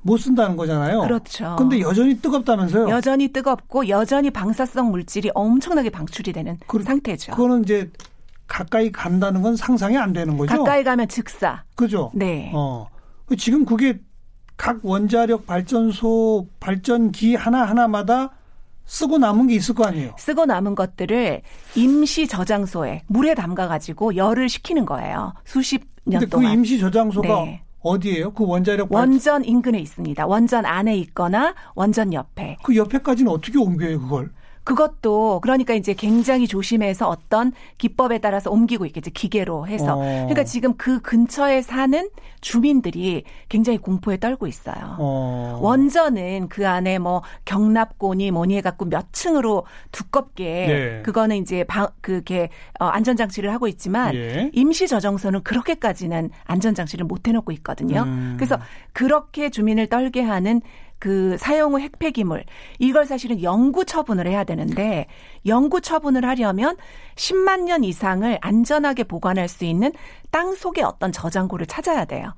못 0.00 0.16
쓴다는 0.16 0.56
거잖아요. 0.56 1.02
그렇죠. 1.02 1.54
근데 1.58 1.80
여전히 1.80 2.16
뜨겁다면서요? 2.16 2.88
여전히 2.88 3.28
뜨겁고 3.28 3.88
여전히 3.90 4.30
방사성 4.30 4.90
물질이 4.90 5.32
엄청나게 5.34 5.90
방출이 5.90 6.32
되는 6.32 6.56
그, 6.66 6.82
상태죠. 6.82 7.32
그거는 7.32 7.64
이제 7.64 7.90
가까이 8.48 8.90
간다는 8.90 9.42
건 9.42 9.54
상상이 9.54 9.96
안 9.96 10.12
되는 10.12 10.36
거죠. 10.36 10.56
가까이 10.56 10.82
가면 10.82 11.06
즉사. 11.06 11.62
그죠. 11.76 12.10
네. 12.14 12.50
어. 12.54 12.88
지금 13.36 13.64
그게 13.64 14.00
각 14.56 14.80
원자력 14.82 15.46
발전소 15.46 16.48
발전기 16.58 17.36
하나 17.36 17.64
하나마다 17.64 18.32
쓰고 18.86 19.18
남은 19.18 19.48
게 19.48 19.54
있을 19.54 19.74
거 19.74 19.84
아니에요. 19.84 20.14
쓰고 20.18 20.46
남은 20.46 20.74
것들을 20.74 21.42
임시 21.76 22.26
저장소에 22.26 23.02
물에 23.06 23.34
담가 23.34 23.68
가지고 23.68 24.16
열을 24.16 24.48
식히는 24.48 24.86
거예요. 24.86 25.34
수십 25.44 25.82
년 26.06 26.20
근데 26.20 26.24
그 26.24 26.30
동안. 26.30 26.48
그 26.48 26.54
임시 26.54 26.78
저장소가 26.80 27.28
네. 27.44 27.62
어디예요? 27.80 28.32
그 28.32 28.44
원자력 28.44 28.90
원전 28.90 29.44
인근에 29.44 29.78
있습니다. 29.78 30.26
원전 30.26 30.64
안에 30.64 30.96
있거나 30.96 31.54
원전 31.74 32.12
옆에. 32.12 32.56
그 32.64 32.74
옆에까지는 32.74 33.30
어떻게 33.30 33.58
옮겨요, 33.58 34.00
그걸? 34.00 34.32
그것도 34.68 35.40
그러니까 35.40 35.72
이제 35.72 35.94
굉장히 35.94 36.46
조심해서 36.46 37.08
어떤 37.08 37.52
기법에 37.78 38.18
따라서 38.18 38.50
옮기고 38.50 38.84
있겠지 38.84 39.10
기계로 39.10 39.66
해서 39.66 39.94
어. 39.96 40.02
그러니까 40.02 40.44
지금 40.44 40.74
그 40.76 41.00
근처에 41.00 41.62
사는 41.62 42.10
주민들이 42.42 43.24
굉장히 43.48 43.78
공포에 43.78 44.18
떨고 44.18 44.46
있어요. 44.46 44.96
어. 44.98 45.58
원전은 45.62 46.50
그 46.50 46.68
안에 46.68 46.98
뭐 46.98 47.22
경납고니 47.46 48.30
뭐니 48.30 48.58
해갖고 48.58 48.84
몇 48.84 49.10
층으로 49.14 49.64
두껍게 49.90 50.44
네. 50.44 51.02
그거는 51.02 51.36
이제 51.36 51.64
방 51.64 51.88
그게 52.02 52.50
어, 52.78 52.84
안전장치를 52.84 53.50
하고 53.50 53.68
있지만 53.68 54.14
예. 54.14 54.50
임시 54.52 54.86
저정소는 54.86 55.44
그렇게까지는 55.44 56.28
안전장치를 56.44 57.06
못 57.06 57.26
해놓고 57.26 57.52
있거든요. 57.52 58.02
음. 58.02 58.34
그래서 58.36 58.58
그렇게 58.92 59.48
주민을 59.48 59.86
떨게 59.86 60.20
하는 60.20 60.60
그 60.98 61.36
사용 61.38 61.74
후 61.74 61.80
핵폐기물 61.80 62.44
이걸 62.78 63.06
사실은 63.06 63.42
영구 63.42 63.84
처분을 63.84 64.26
해야 64.26 64.44
되는데 64.44 65.06
영구 65.46 65.80
처분을 65.80 66.24
하려면 66.24 66.76
10만 67.14 67.62
년 67.62 67.84
이상을 67.84 68.38
안전하게 68.40 69.04
보관할 69.04 69.48
수 69.48 69.64
있는 69.64 69.92
땅 70.30 70.54
속에 70.54 70.82
어떤 70.82 71.12
저장고를 71.12 71.66
찾아야 71.66 72.04
돼요. 72.04 72.34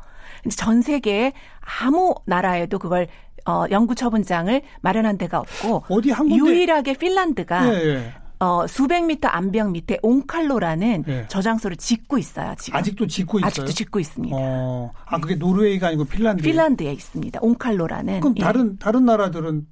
전 0.56 0.82
세계에 0.82 1.32
아무 1.80 2.14
나라에도 2.24 2.78
그걸 2.78 3.08
어, 3.46 3.64
영구 3.70 3.94
처분장을 3.94 4.60
마련한 4.82 5.16
데가 5.18 5.40
없고 5.40 5.84
어디 5.88 6.10
한 6.10 6.30
유일하게 6.30 6.94
핀란드가 6.94 7.72
예, 7.72 7.88
예. 7.88 8.14
어, 8.40 8.66
수백 8.66 9.04
미터 9.04 9.28
암벽 9.28 9.70
밑에 9.70 9.98
옹칼로라는 10.02 11.04
네. 11.06 11.26
저장소를 11.28 11.76
짓고 11.76 12.16
있어요. 12.16 12.54
지금 12.58 12.78
아직도 12.78 13.06
짓고 13.06 13.38
있어요. 13.38 13.46
아직도 13.48 13.72
짓고 13.72 14.00
있습니다. 14.00 14.34
어, 14.38 14.90
아 15.04 15.18
그게 15.20 15.34
노르웨이가 15.34 15.88
아니고 15.88 16.06
핀란드. 16.06 16.42
핀란드에 16.42 16.90
있습니다. 16.90 17.38
옹칼로라는. 17.42 18.20
그럼 18.20 18.34
다른 18.36 18.72
예. 18.72 18.78
다른 18.78 19.04
나라들은 19.04 19.66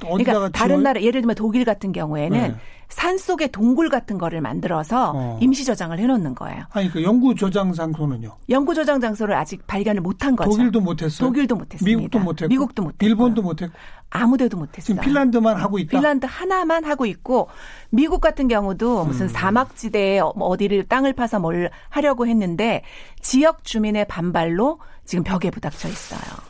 그러니까 0.00 0.48
다른 0.50 0.82
나라 0.82 1.00
예를 1.00 1.20
들면 1.22 1.36
독일 1.36 1.64
같은 1.64 1.92
경우에는 1.92 2.40
네. 2.40 2.54
산 2.90 3.18
속에 3.18 3.46
동굴 3.46 3.88
같은 3.88 4.18
거를 4.18 4.40
만들어서 4.40 5.12
어. 5.14 5.38
임시 5.40 5.64
저장을 5.64 5.98
해놓는 5.98 6.34
거예요. 6.34 6.64
아니 6.70 6.90
그 6.90 7.02
연구 7.04 7.34
저장 7.34 7.72
장소는요? 7.72 8.36
연구 8.48 8.74
저장 8.74 9.00
장소를 9.00 9.34
아직 9.36 9.64
발견을 9.66 10.00
못한 10.02 10.34
거죠. 10.34 10.50
독일도 10.50 10.80
못했어요. 10.80 11.28
독일도 11.28 11.54
못했습니다. 11.54 11.96
미국도 11.96 12.18
못했고. 12.18 12.48
미국도 12.48 12.82
못했고. 12.82 13.06
일본도 13.06 13.42
못했고. 13.42 13.72
아무데도 14.10 14.56
못했어요. 14.56 14.82
지금 14.84 15.00
핀란드만 15.02 15.56
하고 15.56 15.78
있다. 15.78 15.96
핀란드 15.96 16.26
하나만 16.28 16.84
하고 16.84 17.06
있고 17.06 17.48
미국 17.90 18.20
같은 18.20 18.48
경우도 18.48 19.04
무슨 19.04 19.26
음. 19.26 19.28
사막지대에 19.28 20.20
뭐 20.34 20.48
어디를 20.48 20.88
땅을 20.88 21.12
파서 21.12 21.38
뭘 21.38 21.70
하려고 21.90 22.26
했는데 22.26 22.82
지역 23.20 23.62
주민의 23.62 24.06
반발로 24.08 24.80
지금 25.04 25.22
벽에 25.22 25.50
부닥쳐 25.50 25.88
있어요. 25.88 26.49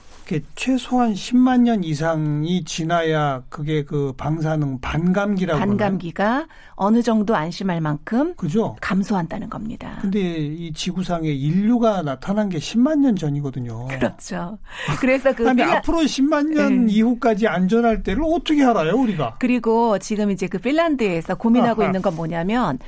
최소한 0.54 1.12
10만 1.12 1.62
년 1.62 1.82
이상이 1.82 2.62
지나야 2.64 3.42
그게 3.48 3.84
그 3.84 4.12
방사능 4.16 4.80
반감기라고 4.80 5.58
반감기가 5.58 6.24
그러나요? 6.24 6.46
어느 6.74 7.02
정도 7.02 7.34
안심할 7.34 7.80
만큼 7.80 8.34
그죠? 8.36 8.76
감소한다는 8.80 9.50
겁니다. 9.50 9.98
근데 10.00 10.20
이 10.20 10.72
지구상에 10.72 11.28
인류가 11.28 12.02
나타난 12.02 12.48
게 12.48 12.58
10만 12.58 13.00
년 13.00 13.16
전이거든요. 13.16 13.88
그렇죠. 13.88 14.58
그래서 15.00 15.34
그 15.34 15.48
아니, 15.48 15.56
필라... 15.56 15.78
앞으로 15.78 15.98
10만 15.98 16.54
년 16.54 16.86
네. 16.86 16.92
이후까지 16.92 17.48
안전할 17.48 18.02
때를 18.02 18.22
어떻게 18.24 18.64
알아요, 18.64 18.94
우리가? 18.94 19.36
그리고 19.40 19.98
지금 19.98 20.30
이제 20.30 20.46
그 20.46 20.58
핀란드에서 20.58 21.34
고민하고 21.34 21.82
아하. 21.82 21.88
있는 21.88 22.02
건 22.02 22.14
뭐냐면 22.14 22.78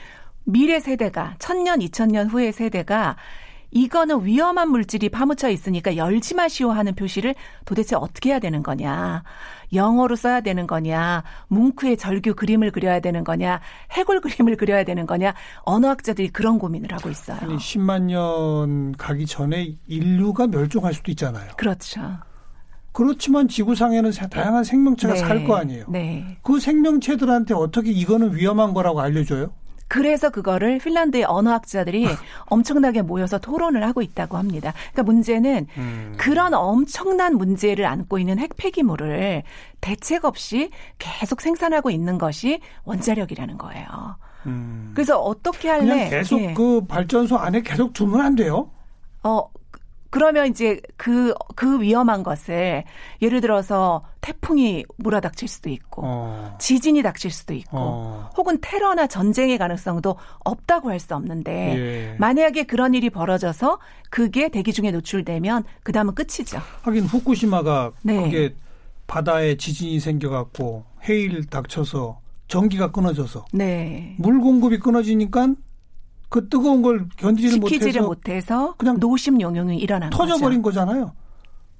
미래 0.44 0.80
세대가 0.80 1.34
천년 1.38 1.82
이천 1.82 2.08
년 2.08 2.28
후의 2.28 2.52
세대가 2.52 3.16
이거는 3.72 4.24
위험한 4.24 4.70
물질이 4.70 5.08
파묻혀 5.08 5.48
있으니까 5.48 5.96
열지 5.96 6.34
마시오 6.34 6.70
하는 6.70 6.94
표시를 6.94 7.34
도대체 7.64 7.96
어떻게 7.96 8.30
해야 8.30 8.38
되는 8.38 8.62
거냐. 8.62 9.24
영어로 9.72 10.14
써야 10.14 10.42
되는 10.42 10.66
거냐. 10.66 11.24
뭉크의 11.48 11.96
절규 11.96 12.34
그림을 12.34 12.70
그려야 12.70 13.00
되는 13.00 13.24
거냐. 13.24 13.60
해골 13.92 14.20
그림을 14.20 14.56
그려야 14.56 14.84
되는 14.84 15.06
거냐. 15.06 15.34
언어학자들이 15.62 16.28
그런 16.28 16.58
고민을 16.58 16.92
하고 16.92 17.08
있어요. 17.08 17.38
아니, 17.40 17.56
10만 17.56 18.02
년 18.02 18.92
가기 18.92 19.26
전에 19.26 19.74
인류가 19.86 20.46
멸종할 20.46 20.92
수도 20.92 21.10
있잖아요. 21.10 21.52
그렇죠. 21.56 22.00
그렇지만 22.92 23.48
지구상에는 23.48 24.10
다양한 24.30 24.64
생명체가 24.64 25.14
네. 25.14 25.20
살거 25.20 25.56
아니에요. 25.56 25.86
네. 25.88 26.36
그 26.42 26.60
생명체들한테 26.60 27.54
어떻게 27.54 27.90
이거는 27.90 28.36
위험한 28.36 28.74
거라고 28.74 29.00
알려줘요? 29.00 29.54
그래서 29.92 30.30
그거를 30.30 30.78
핀란드의 30.78 31.25
언어학자들이 31.25 32.06
엄청나게 32.46 33.02
모여서 33.02 33.38
토론을 33.38 33.84
하고 33.87 34.00
있다고 34.00 34.38
합니다. 34.38 34.72
그러니까 34.92 35.02
문제는 35.02 35.66
음. 35.76 36.14
그런 36.16 36.54
엄청난 36.54 37.37
문제를 37.37 37.84
안고 37.84 38.18
있는 38.18 38.38
핵폐기물을 38.38 39.42
대책 39.82 40.25
없이 40.25 40.70
계속 40.99 41.42
생산하고 41.42 41.90
있는 41.90 42.16
것이 42.16 42.61
원자력이라는 42.84 43.58
거예요. 43.58 43.87
음. 44.46 44.92
그래서 44.94 45.20
어떻게 45.20 45.68
할래? 45.68 46.08
계속 46.08 46.40
예. 46.40 46.54
그 46.54 46.87
발전소 46.87 47.37
안에 47.37 47.61
계속 47.61 47.92
두면 47.92 48.22
안 48.22 48.34
돼요? 48.34 48.70
어, 49.22 49.46
그러면 50.12 50.49
이제 50.49 50.78
그, 50.99 51.33
그 51.57 51.81
위험한 51.81 52.23
것을 52.23 52.85
예를 53.23 53.40
들어서 53.40 54.04
태풍이 54.21 54.85
몰아닥칠 54.99 55.49
수도 55.49 55.71
있고, 55.71 56.02
어. 56.04 56.57
지진이 56.61 57.02
닥칠 57.02 57.31
수도 57.31 57.54
있고, 57.54 57.78
어. 57.78 58.31
혹은 58.37 58.59
테러나 58.61 59.07
전쟁의 59.07 59.57
가능성도 59.57 60.16
없다고 60.45 60.90
할 60.90 61.00
수 61.00 61.16
없는데, 61.16 62.12
예. 62.12 62.16
만약에 62.19 62.64
그런 62.64 62.92
일이 62.92 63.09
벌어져서 63.09 63.78
그게 64.11 64.50
대기 64.50 64.75
중에 64.75 64.90
노출되면 64.90 65.64
그 65.83 65.92
다음은 65.92 66.14
끝이죠. 66.14 66.61
하긴 66.83 67.04
후쿠시마가 67.07 67.92
네. 68.02 68.23
그게 68.23 68.54
바다에 69.07 69.57
지진이 69.57 69.99
생겨갖고 69.99 70.85
해일 71.09 71.47
닥쳐서 71.47 72.21
전기가 72.49 72.92
끊어져서 72.92 73.47
네. 73.52 74.14
물 74.19 74.40
공급이 74.40 74.78
끊어지니까 74.78 75.54
그 76.32 76.48
뜨거운 76.48 76.80
걸 76.80 77.06
견디지를 77.18 77.58
못해서, 77.58 78.00
못해서 78.00 78.74
그냥 78.78 78.98
노심 78.98 79.42
용용이 79.42 79.76
일어난 79.76 80.08
터져버린 80.08 80.62
거죠. 80.62 80.80
거잖아요. 80.80 81.12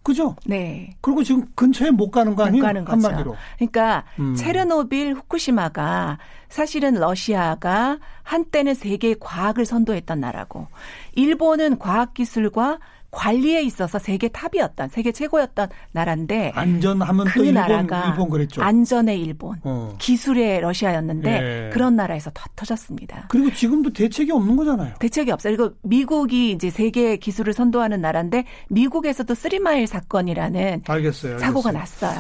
그죠? 0.03 0.37
네. 0.45 0.91
그리고 1.01 1.25
지금 1.25 1.47
근처에 1.55 1.91
못 1.91 2.11
가는 2.11 2.35
거 2.35 2.45
아니에요? 2.45 2.63
가는 2.63 2.87
한마디로. 2.87 3.35
그러니까 3.57 4.05
음. 4.19 4.35
체르노빌, 4.35 5.15
후쿠시마가 5.15 6.19
사실은 6.51 6.95
러시아가 6.97 7.99
한때는 8.25 8.75
세계 8.75 9.15
과학을 9.19 9.65
선도했던 9.65 10.21
나라고 10.21 10.67
일본은 11.15 11.79
과학 11.79 12.13
기술과 12.13 12.79
관리에 13.13 13.63
있어서 13.63 13.99
세계 13.99 14.29
top이었던 14.29 14.89
세계 14.89 15.13
최고였던 15.13 15.69
나라인데 15.93 16.53
안전하면 16.55 17.27
그 17.27 17.41
일본, 17.41 17.55
나라가 17.55 18.09
일본 18.09 18.31
그랬죠. 18.31 18.63
안전의 18.63 19.21
일본, 19.21 19.59
어. 19.63 19.95
기술의 19.99 20.61
러시아였는데 20.63 21.31
예. 21.31 21.71
그런 21.73 21.95
나라에서 21.95 22.31
다 22.31 22.47
터졌습니다. 22.57 23.27
그리고 23.29 23.53
지금도 23.53 23.93
대책이 23.93 24.33
없는 24.33 24.57
거잖아요. 24.57 24.95
대책이 24.99 25.31
없어요. 25.31 25.57
그리고 25.57 25.75
미국이 25.83 26.53
이제 26.53 26.71
세계 26.71 27.17
기술을 27.17 27.53
선도하는 27.53 28.01
나라인데 28.01 28.45
미국에서도 28.71 29.33
쓰리마일 29.35 29.87
사건이라는 29.87 30.83
알겠어요, 30.89 31.33
알겠어요. 31.33 31.39
사고가 31.39 31.73
났어요. 31.73 32.19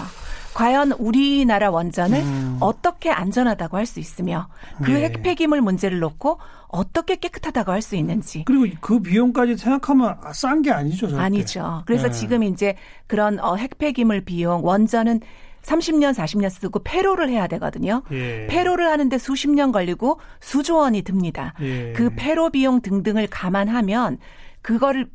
과연 0.55 0.93
우리나라 0.93 1.71
원전을 1.71 2.19
음. 2.21 2.57
어떻게 2.61 3.11
안전하다고 3.11 3.77
할 3.77 3.87
수 3.87 4.01
있으며 4.01 4.49
그 4.83 4.91
네. 4.91 5.05
핵폐기물 5.05 5.61
문제를 5.61 5.99
놓고 6.01 6.39
어떻게 6.69 7.17
깨끗하다고 7.17 7.73
할 7.73 7.83
수 7.83 7.97
있는지. 7.97 8.45
그리고 8.47 8.67
그 8.81 9.01
비용까지 9.01 9.57
생각하면 9.57 10.17
싼 10.33 10.63
게 10.63 10.71
아니죠. 10.71 11.09
절대. 11.09 11.23
아니죠. 11.23 11.83
그래서 11.87 12.09
네. 12.09 12.13
지금 12.13 12.43
이제 12.45 12.77
그런 13.07 13.39
어, 13.41 13.57
핵폐기물 13.57 14.21
비용 14.25 14.65
원전은 14.65 15.21
30년, 15.63 16.13
40년 16.15 16.51
쓰고 16.51 16.81
폐로를 16.81 17.29
해야 17.29 17.47
되거든요. 17.47 18.03
예. 18.11 18.47
폐로를 18.49 18.89
하는데 18.89 19.17
수십 19.19 19.49
년 19.51 19.71
걸리고 19.73 20.19
수조 20.41 20.77
원이 20.79 21.03
듭니다. 21.03 21.55
예. 21.61 21.93
그 21.93 22.11
폐로 22.17 22.51
비용 22.51 22.81
등등을 22.81 23.29
감안하면 23.29 24.19
그거를 24.61 25.09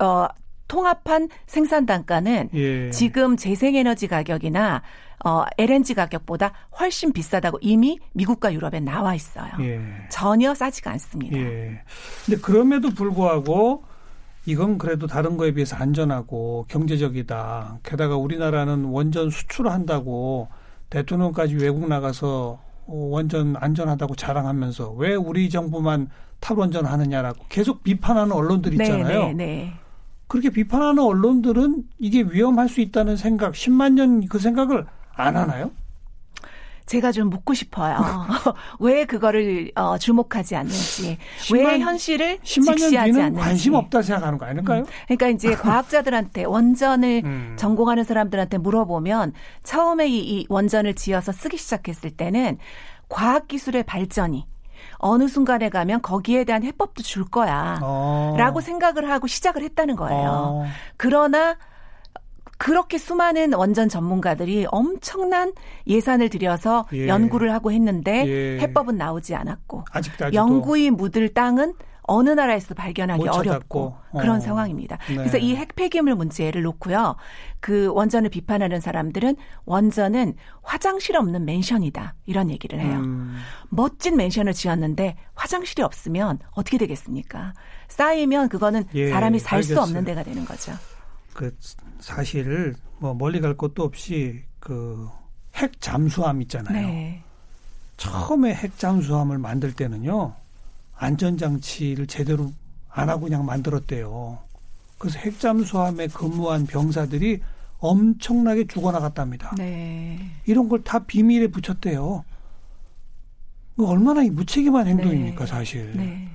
어 0.00 0.26
통합한 0.70 1.28
생산 1.46 1.84
단가는 1.84 2.50
예. 2.54 2.90
지금 2.90 3.36
재생에너지 3.36 4.06
가격이나 4.06 4.82
어, 5.24 5.44
LNG 5.58 5.94
가격보다 5.94 6.52
훨씬 6.78 7.12
비싸다고 7.12 7.58
이미 7.60 7.98
미국과 8.12 8.54
유럽에 8.54 8.78
나와 8.78 9.16
있어요. 9.16 9.50
예. 9.60 9.80
전혀 10.10 10.54
싸지가 10.54 10.92
않습니다. 10.92 11.36
예. 11.36 11.82
근데 12.24 12.40
그럼에도 12.40 12.90
불구하고 12.90 13.82
이건 14.46 14.78
그래도 14.78 15.08
다른 15.08 15.36
거에 15.36 15.52
비해서 15.52 15.74
안전하고 15.74 16.66
경제적이다. 16.68 17.80
게다가 17.82 18.16
우리나라는 18.16 18.84
원전 18.84 19.28
수출한다고 19.28 20.48
대통령까지 20.88 21.56
외국 21.56 21.88
나가서 21.88 22.60
원전 22.86 23.56
안전하다고 23.58 24.14
자랑하면서 24.14 24.92
왜 24.92 25.16
우리 25.16 25.50
정부만 25.50 26.10
탈원전 26.38 26.86
하느냐라고 26.86 27.44
계속 27.48 27.82
비판하는 27.82 28.32
언론들 28.32 28.76
네, 28.76 28.84
있잖아요. 28.84 29.18
네, 29.26 29.32
네, 29.32 29.34
네. 29.34 29.72
그렇게 30.30 30.48
비판하는 30.48 31.02
언론들은 31.02 31.82
이게 31.98 32.22
위험할 32.22 32.68
수 32.68 32.80
있다는 32.80 33.16
생각, 33.16 33.52
10만 33.52 33.94
년 33.94 34.28
그 34.28 34.38
생각을 34.38 34.86
안 35.16 35.36
하나요? 35.36 35.72
제가 36.86 37.10
좀 37.12 37.30
묻고 37.30 37.52
싶어요. 37.54 37.96
왜 38.78 39.04
그거를 39.06 39.72
어, 39.74 39.98
주목하지 39.98 40.54
않는지, 40.56 41.18
10만, 41.40 41.54
왜 41.54 41.78
현실을 41.80 42.38
10만 42.38 42.76
직시하지 42.76 43.20
않는지. 43.20 43.40
관심 43.40 43.74
없다 43.74 44.02
생각하는 44.02 44.38
거 44.38 44.46
아닐까요? 44.46 44.80
음. 44.82 44.86
그러니까 45.06 45.28
이제 45.28 45.54
과학자들한테 45.56 46.44
원전을 46.44 47.22
음. 47.24 47.56
전공하는 47.58 48.04
사람들한테 48.04 48.58
물어보면 48.58 49.32
처음에 49.64 50.06
이, 50.08 50.18
이 50.18 50.46
원전을 50.48 50.94
지어서 50.94 51.32
쓰기 51.32 51.56
시작했을 51.56 52.10
때는 52.10 52.56
과학 53.08 53.48
기술의 53.48 53.82
발전이 53.84 54.46
어느 55.00 55.28
순간에 55.28 55.68
가면 55.68 56.02
거기에 56.02 56.44
대한 56.44 56.62
해법도 56.62 57.02
줄 57.02 57.24
거야. 57.24 57.78
어. 57.82 58.34
라고 58.36 58.60
생각을 58.60 59.10
하고 59.10 59.26
시작을 59.26 59.62
했다는 59.62 59.96
거예요. 59.96 60.30
어. 60.30 60.66
그러나 60.96 61.56
그렇게 62.58 62.98
수많은 62.98 63.54
원전 63.54 63.88
전문가들이 63.88 64.66
엄청난 64.70 65.54
예산을 65.86 66.28
들여서 66.28 66.86
예. 66.92 67.08
연구를 67.08 67.54
하고 67.54 67.72
했는데 67.72 68.26
예. 68.26 68.58
해법은 68.60 68.98
나오지 68.98 69.34
않았고 69.34 69.84
아직도, 69.90 70.34
연구이 70.34 70.90
묻을 70.90 71.30
땅은 71.30 71.72
어느 72.12 72.30
나라에서도 72.30 72.74
발견하기 72.74 73.28
어렵고 73.28 73.96
그런 74.12 74.36
어. 74.36 74.40
상황입니다. 74.40 74.98
네. 75.08 75.14
그래서 75.14 75.38
이 75.38 75.54
핵 75.54 75.76
폐기물 75.76 76.16
문제를 76.16 76.62
놓고요. 76.62 77.14
그 77.60 77.86
원전을 77.94 78.30
비판하는 78.30 78.80
사람들은 78.80 79.36
원전은 79.64 80.34
화장실 80.62 81.16
없는 81.16 81.44
맨션이다. 81.44 82.14
이런 82.26 82.50
얘기를 82.50 82.80
해요. 82.80 82.98
음. 82.98 83.36
멋진 83.68 84.16
맨션을 84.16 84.52
지었는데 84.54 85.16
화장실이 85.34 85.82
없으면 85.82 86.40
어떻게 86.50 86.78
되겠습니까? 86.78 87.52
쌓이면 87.88 88.48
그거는 88.48 88.84
예, 88.94 89.10
사람이 89.10 89.38
살 89.38 89.62
수 89.62 89.80
없는 89.80 90.04
데가 90.04 90.22
되는 90.24 90.44
거죠. 90.44 90.72
그 91.32 91.56
사실 92.00 92.74
뭐 92.98 93.14
멀리 93.14 93.40
갈 93.40 93.56
것도 93.56 93.84
없이 93.84 94.42
그 94.58 95.08
핵 95.52 95.80
잠수함 95.80 96.40
있잖아요. 96.42 96.86
네. 96.86 97.22
처음에 97.96 98.54
핵 98.54 98.78
잠수함을 98.78 99.36
만들 99.38 99.72
때는요. 99.74 100.32
안전장치를 101.00 102.06
제대로 102.06 102.52
안 102.90 103.08
하고 103.08 103.22
그냥 103.22 103.44
만들었대요. 103.46 104.38
그래서 104.98 105.18
핵잠수함에 105.18 106.08
근무한 106.08 106.66
병사들이 106.66 107.40
엄청나게 107.78 108.66
죽어나갔답니다. 108.66 109.54
네. 109.56 110.18
이런 110.44 110.68
걸 110.68 110.82
다 110.84 110.98
비밀에 110.98 111.46
붙였대요. 111.46 112.24
얼마나 113.78 114.22
무책임한 114.22 114.86
행동입니까, 114.86 115.46
네. 115.46 115.50
사실. 115.50 115.92
네. 115.96 116.28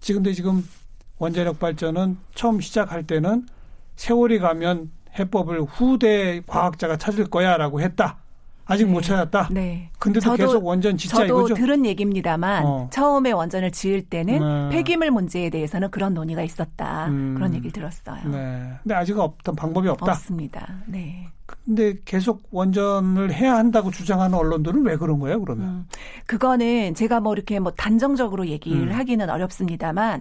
지금도 0.00 0.32
지금 0.32 0.66
원자력 1.18 1.58
발전은 1.58 2.16
처음 2.34 2.60
시작할 2.62 3.06
때는 3.06 3.46
세월이 3.96 4.38
가면 4.38 4.90
해법을 5.18 5.62
후대 5.64 6.40
과학자가 6.46 6.96
찾을 6.96 7.26
거야라고 7.28 7.82
했다. 7.82 8.18
아직 8.68 8.84
네. 8.86 8.92
못 8.92 9.00
찾았다. 9.00 9.48
네. 9.50 9.90
근데도 9.98 10.24
저도, 10.24 10.36
계속 10.36 10.66
원전 10.66 10.96
짓자 10.96 11.16
저도 11.16 11.40
이거죠. 11.40 11.54
들은 11.54 11.86
얘기입니다만 11.86 12.64
어. 12.66 12.88
처음에 12.92 13.32
원전을 13.32 13.72
지을 13.72 14.02
때는 14.02 14.68
네. 14.68 14.76
폐기물 14.76 15.10
문제에 15.10 15.48
대해서는 15.48 15.90
그런 15.90 16.12
논의가 16.14 16.42
있었다. 16.42 17.06
음. 17.06 17.34
그런 17.34 17.54
얘기를 17.54 17.72
들었어요. 17.72 18.20
네. 18.26 18.70
근데 18.82 18.94
아직 18.94 19.18
어떤 19.18 19.56
방법이 19.56 19.88
없다. 19.88 20.12
없습니다. 20.12 20.68
네. 20.86 21.26
근데 21.46 21.94
계속 22.04 22.42
원전을 22.50 23.32
해야 23.32 23.56
한다고 23.56 23.90
주장하는 23.90 24.36
언론들은 24.36 24.84
왜 24.84 24.96
그런 24.96 25.18
거예요, 25.18 25.40
그러면? 25.40 25.66
음. 25.66 25.86
그거는 26.26 26.94
제가 26.94 27.20
뭐 27.20 27.32
이렇게 27.32 27.58
뭐 27.58 27.72
단정적으로 27.72 28.46
얘기를 28.48 28.88
음. 28.88 28.94
하기는 28.94 29.30
어렵습니다만 29.30 30.20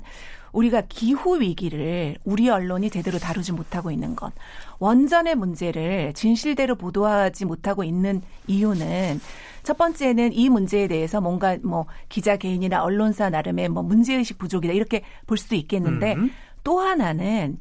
우리가 0.57 0.81
기후 0.89 1.39
위기를 1.39 2.17
우리 2.23 2.49
언론이 2.49 2.89
제대로 2.89 3.19
다루지 3.19 3.51
못하고 3.51 3.91
있는 3.91 4.15
것, 4.15 4.33
원전의 4.79 5.35
문제를 5.35 6.13
진실대로 6.13 6.75
보도하지 6.75 7.45
못하고 7.45 7.83
있는 7.83 8.23
이유는 8.47 9.21
첫 9.61 9.77
번째는 9.77 10.33
이 10.33 10.49
문제에 10.49 10.87
대해서 10.87 11.21
뭔가 11.21 11.57
뭐 11.61 11.85
기자 12.09 12.37
개인이나 12.37 12.83
언론사 12.83 13.29
나름의 13.29 13.69
뭐 13.69 13.83
문제의식 13.83 14.39
부족이다 14.39 14.73
이렇게 14.73 15.03
볼 15.27 15.37
수도 15.37 15.53
있겠는데 15.55 16.15
음. 16.15 16.31
또 16.63 16.79
하나는 16.79 17.57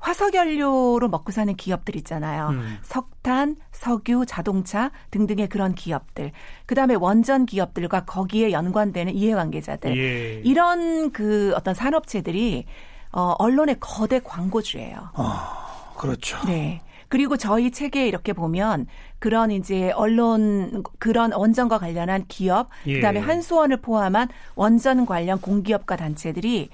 화석연료로 0.00 1.08
먹고 1.08 1.30
사는 1.30 1.54
기업들 1.54 1.94
있잖아요. 1.96 2.48
음. 2.48 2.78
석탄, 2.82 3.56
석유, 3.70 4.24
자동차 4.26 4.90
등등의 5.10 5.48
그런 5.48 5.74
기업들. 5.74 6.32
그다음에 6.66 6.94
원전 6.94 7.46
기업들과 7.46 8.04
거기에 8.04 8.50
연관되는 8.52 9.14
이해관계자들. 9.14 9.96
예. 9.96 10.40
이런 10.44 11.12
그 11.12 11.52
어떤 11.54 11.74
산업체들이 11.74 12.64
어 13.12 13.34
언론의 13.38 13.76
거대 13.80 14.20
광고주예요. 14.20 15.10
아, 15.14 15.92
그렇죠. 15.96 16.38
네. 16.46 16.80
그리고 17.08 17.36
저희 17.36 17.72
책에 17.72 18.06
이렇게 18.06 18.32
보면 18.32 18.86
그런 19.18 19.50
이제 19.50 19.90
언론 19.96 20.84
그런 20.98 21.32
원전과 21.32 21.78
관련한 21.78 22.24
기업 22.28 22.68
예. 22.86 22.94
그다음에 22.94 23.18
한수원을 23.20 23.78
포함한 23.78 24.28
원전 24.54 25.04
관련 25.06 25.40
공기업과 25.40 25.96
단체들이 25.96 26.70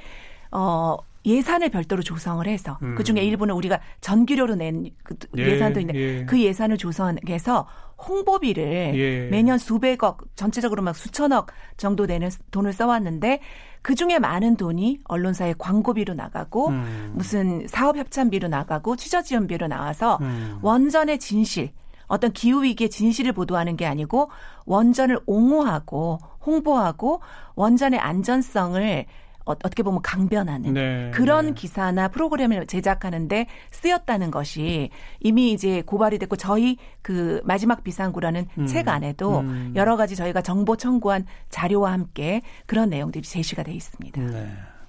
어 0.53 0.97
예산을 1.27 1.71
별도로 1.71 2.03
조성을 2.03 2.47
해서 2.47 2.79
음. 2.83 2.95
그중에 2.95 3.21
일부는 3.21 3.55
우리가 3.55 3.81
전기료로 4.01 4.55
낸 4.55 4.87
그 5.03 5.17
예, 5.39 5.59
산도 5.59 5.81
있는데 5.81 6.01
예. 6.01 6.25
그 6.25 6.41
예산을 6.41 6.77
조성해서 6.77 7.67
홍보비를 8.07 8.93
예. 8.95 9.29
매년 9.29 9.59
수백억 9.59 10.23
전체적으로 10.37 10.83
막 10.83 10.95
수천억 10.95 11.49
정도 11.77 12.07
되는 12.07 12.31
돈을 12.51 12.73
써왔는데 12.73 13.41
그 13.83 13.95
중에 13.95 14.19
많은 14.19 14.57
돈이 14.57 15.01
언론사의 15.05 15.55
광고비로 15.59 16.15
나가고 16.15 16.69
음. 16.69 17.13
무슨 17.15 17.67
사업 17.69 17.97
협찬비로 17.97 18.49
나가고 18.49 18.97
취재 18.97 19.23
지원비로 19.23 19.69
나와서 19.69 20.19
음. 20.21 20.59
원전의 20.63 21.19
진실 21.19 21.71
어떤 22.07 22.33
기후 22.33 22.63
위기의 22.63 22.91
진실을 22.91 23.33
보도하는 23.33 23.77
게 23.77 23.87
아니고 23.87 24.31
원전을 24.65 25.21
옹호하고 25.27 26.19
홍보하고 26.45 27.21
원전의 27.57 27.99
안전성을 27.99 29.07
어, 29.47 29.53
어떻게 29.53 29.83
보면 29.83 30.03
강변하는 30.03 30.75
네, 30.75 31.11
그런 31.15 31.47
네. 31.47 31.53
기사나 31.55 32.09
프로그램을 32.09 32.67
제작하는데 32.67 33.47
쓰였다는 33.71 34.33
것이 34.33 34.91
이미 35.21 35.53
이제 35.53 35.83
고발이 35.83 36.19
됐고 36.19 36.37
저희 36.37 36.77
그 37.01 37.41
마지막 37.45 37.85
비상구라는 37.85 38.47
음, 38.59 38.67
책 38.67 38.89
안에도 38.89 39.41
음. 39.41 39.73
여러 39.77 39.97
가지 39.97 40.17
저희가 40.17 40.43
정보 40.43 40.77
청구한 40.77 41.27
자료와 41.49 41.93
함께 41.93 42.43
그런 42.67 42.91
내용들이 42.91 43.23
제시가 43.23 43.63
돼 43.63 43.73
있습니다. 43.73 44.21
네. 44.21 44.49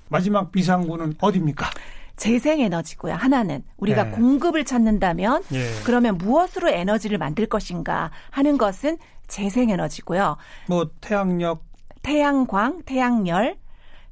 마지막 0.10 0.52
비상구는 0.52 1.15
어디입니까? 1.22 1.70
재생에너지고요. 2.15 3.13
하나는 3.13 3.63
우리가 3.78 4.06
네. 4.06 4.12
공급을 4.12 4.65
찾는다면 4.65 5.43
예. 5.54 5.63
그러면 5.86 6.17
무엇으로 6.17 6.70
에너지를 6.70 7.20
만들 7.20 7.46
것인가 7.46 8.10
하는 8.32 8.58
것은 8.58 8.98
재생에너지고요. 9.28 10.38
뭐 10.67 10.89
태양력, 11.00 11.63
태양광, 12.02 12.82
태양열, 12.86 13.58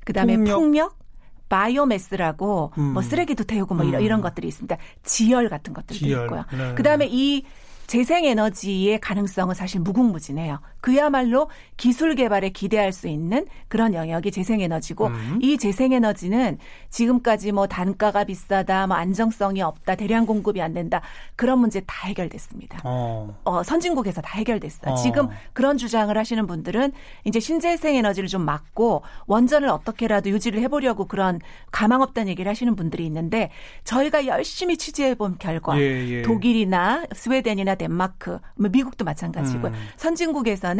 그다음에 0.05 0.37
풍력, 0.37 0.57
풍력 0.57 0.97
바이오매스라고 1.49 2.71
음. 2.77 2.83
뭐 2.93 3.01
쓰레기도 3.01 3.43
태우고 3.43 3.75
뭐 3.75 3.85
이런, 3.85 4.01
음. 4.01 4.05
이런 4.05 4.21
것들이 4.21 4.47
있습니다. 4.47 4.77
지열 5.03 5.49
같은 5.49 5.73
것들도 5.73 5.99
지열. 5.99 6.23
있고요. 6.23 6.45
네. 6.51 6.73
그다음에 6.75 7.07
이 7.09 7.43
재생에너지의 7.87 8.99
가능성은 8.99 9.53
사실 9.53 9.79
무궁무진해요. 9.81 10.59
그야말로 10.85 11.49
기술 11.77 12.13
개발에 12.13 12.49
기대할 12.49 12.91
수 12.91 13.07
있는 13.07 13.47
그런 13.69 13.95
영역이 13.95 14.29
재생에너지고 14.29 15.07
음. 15.07 15.39
이 15.41 15.57
재생에너지는 15.57 16.59
지금까지 16.91 17.53
뭐 17.53 17.65
단가가 17.65 18.23
비싸다, 18.23 18.85
뭐 18.85 18.95
안정성이 18.95 19.63
없다, 19.63 19.95
대량 19.95 20.27
공급이 20.27 20.61
안 20.61 20.75
된다 20.75 21.01
그런 21.35 21.57
문제 21.57 21.79
다 21.87 22.07
해결됐습니다. 22.07 22.81
어. 22.83 23.35
어 23.45 23.63
선진국에서 23.63 24.21
다 24.21 24.37
해결됐어요. 24.37 24.93
어. 24.93 24.95
지금 24.97 25.27
그런 25.53 25.79
주장을 25.79 26.15
하시는 26.15 26.45
분들은 26.45 26.91
이제 27.23 27.39
신재생에너지를 27.39 28.29
좀 28.29 28.43
막고 28.43 29.01
원전을 29.25 29.69
어떻게라도 29.69 30.29
유지를 30.29 30.61
해보려고 30.61 31.05
그런 31.05 31.39
가망 31.71 32.03
없다는 32.03 32.29
얘기를 32.29 32.47
하시는 32.47 32.75
분들이 32.75 33.07
있는데 33.07 33.49
저희가 33.85 34.27
열심히 34.27 34.77
취재해 34.77 35.15
본 35.15 35.37
결과 35.39 35.79
예, 35.79 36.07
예. 36.07 36.21
독일이나 36.21 37.05
스웨덴이나 37.11 37.73
덴마크, 37.73 38.37
뭐 38.55 38.69
미국도 38.69 39.03
마찬가지고요. 39.03 39.71
음. 39.71 39.87
선진국에서는 39.97 40.74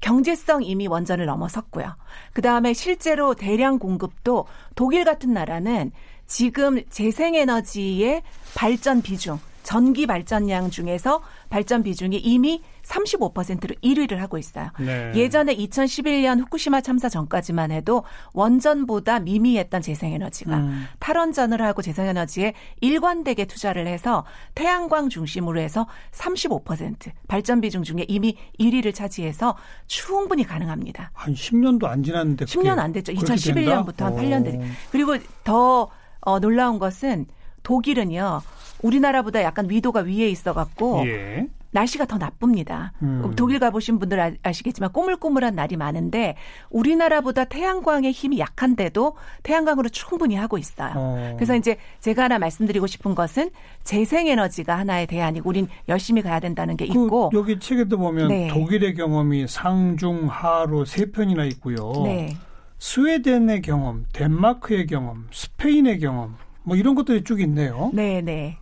경제성 0.00 0.62
이미 0.62 0.86
원전을 0.86 1.26
넘어섰고요. 1.26 1.96
그 2.32 2.42
다음에 2.42 2.74
실제로 2.74 3.34
대량 3.34 3.78
공급도 3.78 4.46
독일 4.74 5.04
같은 5.04 5.32
나라는 5.32 5.92
지금 6.26 6.82
재생에너지의 6.90 8.22
발전 8.54 9.02
비중, 9.02 9.38
전기 9.62 10.06
발전량 10.06 10.70
중에서 10.70 11.22
발전 11.48 11.82
비중이 11.82 12.18
이미 12.18 12.62
35%로 12.84 13.74
1위를 13.82 14.16
하고 14.16 14.38
있어요. 14.38 14.70
네. 14.78 15.12
예전에 15.14 15.54
2011년 15.56 16.40
후쿠시마 16.40 16.80
참사 16.80 17.08
전까지만 17.08 17.70
해도 17.70 18.04
원전보다 18.32 19.20
미미했던 19.20 19.82
재생에너지가 19.82 20.56
음. 20.56 20.86
탈원전을 20.98 21.60
하고 21.62 21.82
재생에너지에 21.82 22.54
일관되게 22.80 23.46
투자를 23.46 23.86
해서 23.86 24.24
태양광 24.54 25.08
중심으로 25.08 25.60
해서 25.60 25.86
35% 26.12 27.10
발전 27.28 27.60
비중 27.60 27.82
중에 27.82 28.04
이미 28.08 28.36
1위를 28.58 28.94
차지해서 28.94 29.56
충분히 29.86 30.44
가능합니다. 30.44 31.10
한 31.12 31.34
10년도 31.34 31.84
안 31.84 32.02
지났는데 32.02 32.44
10년 32.44 32.78
안 32.78 32.92
됐죠. 32.92 33.12
2011년부터 33.12 34.04
한 34.04 34.14
8년 34.14 34.44
됐. 34.44 34.60
그리고 34.90 35.16
더 35.42 35.90
어, 36.20 36.40
놀라운 36.40 36.78
것은 36.78 37.26
독일은요. 37.62 38.42
우리나라보다 38.82 39.42
약간 39.42 39.68
위도가 39.68 40.00
위에 40.00 40.28
있어 40.28 40.52
갖고 40.52 41.02
예. 41.06 41.46
날씨가 41.74 42.06
더 42.06 42.18
나쁩니다. 42.18 42.92
음. 43.02 43.32
독일 43.36 43.58
가보신 43.58 43.98
분들 43.98 44.20
아, 44.20 44.30
아시겠지만 44.42 44.92
꼬물꼬물한 44.92 45.56
날이 45.56 45.76
많은데 45.76 46.36
우리나라보다 46.70 47.44
태양광의 47.44 48.12
힘이 48.12 48.38
약한데도 48.38 49.16
태양광으로 49.42 49.88
충분히 49.88 50.36
하고 50.36 50.56
있어요. 50.56 50.92
어. 50.94 51.32
그래서 51.36 51.56
이제 51.56 51.76
제가 52.00 52.24
하나 52.24 52.38
말씀드리고 52.38 52.86
싶은 52.86 53.16
것은 53.16 53.50
재생에너지가 53.82 54.78
하나의 54.78 55.08
대안이고 55.08 55.48
우린 55.48 55.66
열심히 55.88 56.22
가야 56.22 56.38
된다는 56.38 56.76
게그 56.76 56.92
있고 56.92 57.30
그 57.30 57.36
여기 57.36 57.58
책에도 57.58 57.98
보면 57.98 58.28
네. 58.28 58.48
독일의 58.48 58.94
경험이 58.94 59.48
상중 59.48 60.28
하로 60.28 60.84
세 60.84 61.10
편이나 61.10 61.44
있고요. 61.44 61.92
네. 62.04 62.36
스웨덴의 62.78 63.62
경험, 63.62 64.06
덴마크의 64.12 64.86
경험, 64.86 65.26
스페인의 65.32 65.98
경험 65.98 66.36
뭐 66.62 66.76
이런 66.76 66.94
것들이 66.94 67.24
쭉 67.24 67.40
있네요. 67.40 67.90
네, 67.92 68.20
네. 68.20 68.58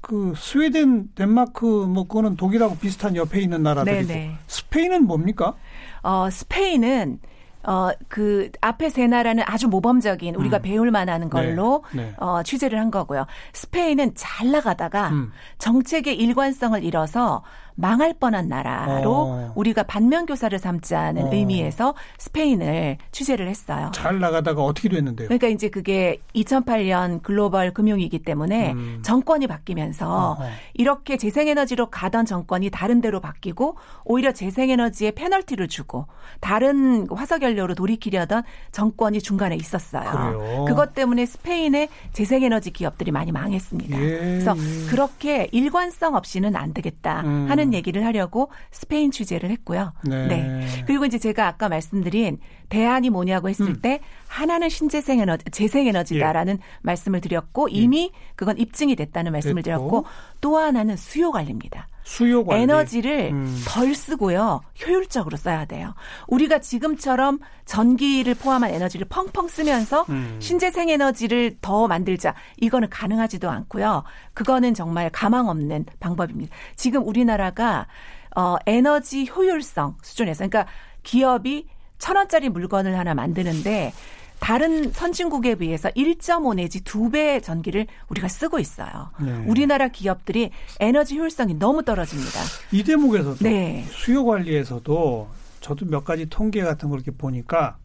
그 0.00 0.32
스웨덴, 0.36 1.08
덴마크 1.14 1.64
뭐 1.64 2.04
그거는 2.04 2.36
독일하고 2.36 2.76
비슷한 2.76 3.16
옆에 3.16 3.40
있는 3.40 3.62
나라들이고 3.62 4.06
네네. 4.06 4.36
스페인은 4.46 5.06
뭡니까? 5.06 5.54
어 6.02 6.28
스페인은 6.30 7.20
어, 7.64 7.90
그 8.08 8.50
앞에 8.60 8.88
세 8.88 9.06
나라는 9.06 9.44
아주 9.46 9.68
모범적인 9.68 10.36
우리가 10.36 10.58
음. 10.58 10.62
배울 10.62 10.90
만한 10.90 11.28
걸로 11.28 11.84
네. 11.92 12.04
네. 12.04 12.14
어, 12.16 12.42
취재를 12.42 12.78
한 12.78 12.90
거고요. 12.90 13.26
스페인은 13.52 14.12
잘 14.14 14.50
나가다가 14.50 15.08
음. 15.10 15.32
정책의 15.58 16.16
일관성을 16.16 16.82
잃어서 16.82 17.42
망할 17.80 18.12
뻔한 18.12 18.48
나라로 18.48 19.12
어. 19.12 19.52
우리가 19.54 19.84
반면 19.84 20.26
교사를 20.26 20.58
삼자는 20.58 21.26
어. 21.28 21.32
의미에서 21.32 21.94
스페인을 22.18 22.98
취재를 23.12 23.46
했어요. 23.48 23.92
잘 23.94 24.18
나가다가 24.18 24.64
어떻게 24.64 24.88
됐는데요? 24.88 25.28
그러니까 25.28 25.46
이제 25.46 25.68
그게 25.68 26.20
2008년 26.34 27.22
글로벌 27.22 27.72
금융위기 27.72 28.18
때문에 28.18 28.72
음. 28.72 28.98
정권이 29.02 29.46
바뀌면서 29.46 30.32
어허. 30.32 30.44
이렇게 30.74 31.16
재생에너지로 31.16 31.88
가던 31.90 32.26
정권이 32.26 32.70
다른 32.70 33.00
데로 33.00 33.20
바뀌고 33.20 33.76
오히려 34.04 34.32
재생에너지에 34.32 35.12
페널티를 35.12 35.68
주고 35.68 36.06
다른 36.40 37.06
화석연료로 37.08 37.76
돌이키려던 37.76 38.42
정권이 38.72 39.20
중간에 39.20 39.54
있었어요. 39.54 40.10
그래요? 40.10 40.64
그것 40.66 40.94
때문에 40.94 41.26
스페인의 41.26 41.88
재생에너지 42.12 42.72
기업들이 42.72 43.12
많이 43.12 43.30
망했습니다. 43.30 44.00
예. 44.00 44.08
그래서 44.18 44.56
그렇게 44.90 45.48
일관성 45.52 46.16
없이는 46.16 46.56
안 46.56 46.74
되겠다 46.74 47.20
음. 47.20 47.46
하는 47.48 47.67
이런 47.68 47.74
얘기를 47.74 48.04
하려고 48.04 48.50
스페인 48.70 49.10
취재를 49.10 49.50
했고요. 49.50 49.92
네. 50.04 50.26
네. 50.26 50.66
그리고 50.86 51.04
이제 51.04 51.18
제가 51.18 51.46
아까 51.46 51.68
말씀드린 51.68 52.38
대안이 52.68 53.10
뭐냐고 53.10 53.48
했을 53.48 53.66
음. 53.66 53.80
때 53.80 54.00
하나는 54.26 54.68
신재생 54.68 55.20
에너지, 55.20 55.44
재생 55.50 55.86
에너지다라는 55.86 56.54
예. 56.54 56.78
말씀을 56.82 57.20
드렸고 57.20 57.70
예. 57.70 57.76
이미 57.76 58.12
그건 58.34 58.58
입증이 58.58 58.96
됐다는 58.96 59.32
말씀을 59.32 59.62
됐고. 59.62 59.62
드렸고 59.62 60.04
또 60.40 60.58
하나는 60.58 60.96
수요 60.96 61.30
관리입니다. 61.30 61.88
수요 62.08 62.42
관리. 62.42 62.62
에너지를 62.62 63.32
음. 63.32 63.62
덜 63.68 63.94
쓰고요. 63.94 64.62
효율적으로 64.82 65.36
써야 65.36 65.66
돼요. 65.66 65.94
우리가 66.26 66.58
지금처럼 66.58 67.38
전기를 67.66 68.34
포함한 68.34 68.70
에너지를 68.70 69.06
펑펑 69.10 69.46
쓰면서 69.46 70.06
음. 70.08 70.38
신재생 70.40 70.88
에너지를 70.88 71.58
더 71.60 71.86
만들자. 71.86 72.34
이거는 72.56 72.88
가능하지도 72.88 73.50
않고요. 73.50 74.04
그거는 74.32 74.72
정말 74.72 75.10
가망 75.10 75.48
없는 75.50 75.84
방법입니다. 76.00 76.56
지금 76.76 77.06
우리나라가 77.06 77.86
어 78.34 78.56
에너지 78.64 79.26
효율성 79.28 79.98
수준에서 80.02 80.48
그러니까 80.48 80.66
기업이 81.02 81.66
천 81.98 82.16
원짜리 82.16 82.48
물건을 82.48 82.98
하나 82.98 83.12
만드는데 83.14 83.92
다른 84.40 84.92
선진국에 84.92 85.56
비해서 85.56 85.88
1.5 85.90 86.54
내지 86.54 86.82
2배의 86.82 87.42
전기를 87.42 87.86
우리가 88.08 88.28
쓰고 88.28 88.58
있어요. 88.58 89.10
네. 89.20 89.44
우리나라 89.46 89.88
기업들이 89.88 90.50
에너지 90.80 91.18
효율성이 91.18 91.54
너무 91.54 91.82
떨어집니다. 91.82 92.40
이 92.72 92.82
대목에서도 92.82 93.38
네. 93.44 93.84
수요 93.90 94.24
관리에서도 94.24 95.28
저도 95.60 95.86
몇 95.86 96.04
가지 96.04 96.26
통계 96.26 96.62
같은 96.62 96.88
걸 96.88 97.00
이렇게 97.00 97.10
보니까 97.10 97.76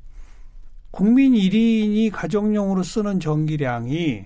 국민 0.92 1.34
1인이 1.34 2.12
가정용으로 2.12 2.84
쓰는 2.84 3.20
전기량이 3.20 4.26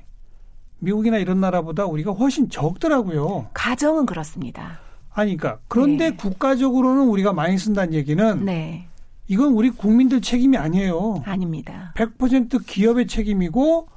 미국이나 0.79 1.17
이런 1.17 1.39
나라보다 1.39 1.85
우리가 1.85 2.11
훨씬 2.11 2.49
적더라고요. 2.49 3.49
가정은 3.53 4.05
그렇습니다. 4.05 4.79
아니, 5.13 5.35
그러니까 5.35 5.61
그런데 5.67 6.11
네. 6.11 6.15
국가적으로는 6.15 7.07
우리가 7.07 7.33
많이 7.33 7.57
쓴다는 7.57 7.93
얘기는 7.93 8.45
네. 8.45 8.86
이건 9.27 9.53
우리 9.53 9.69
국민들 9.69 10.21
책임이 10.21 10.57
아니에요. 10.57 11.23
아닙니다. 11.25 11.93
100% 11.95 12.65
기업의 12.65 13.07
책임이고 13.07 13.87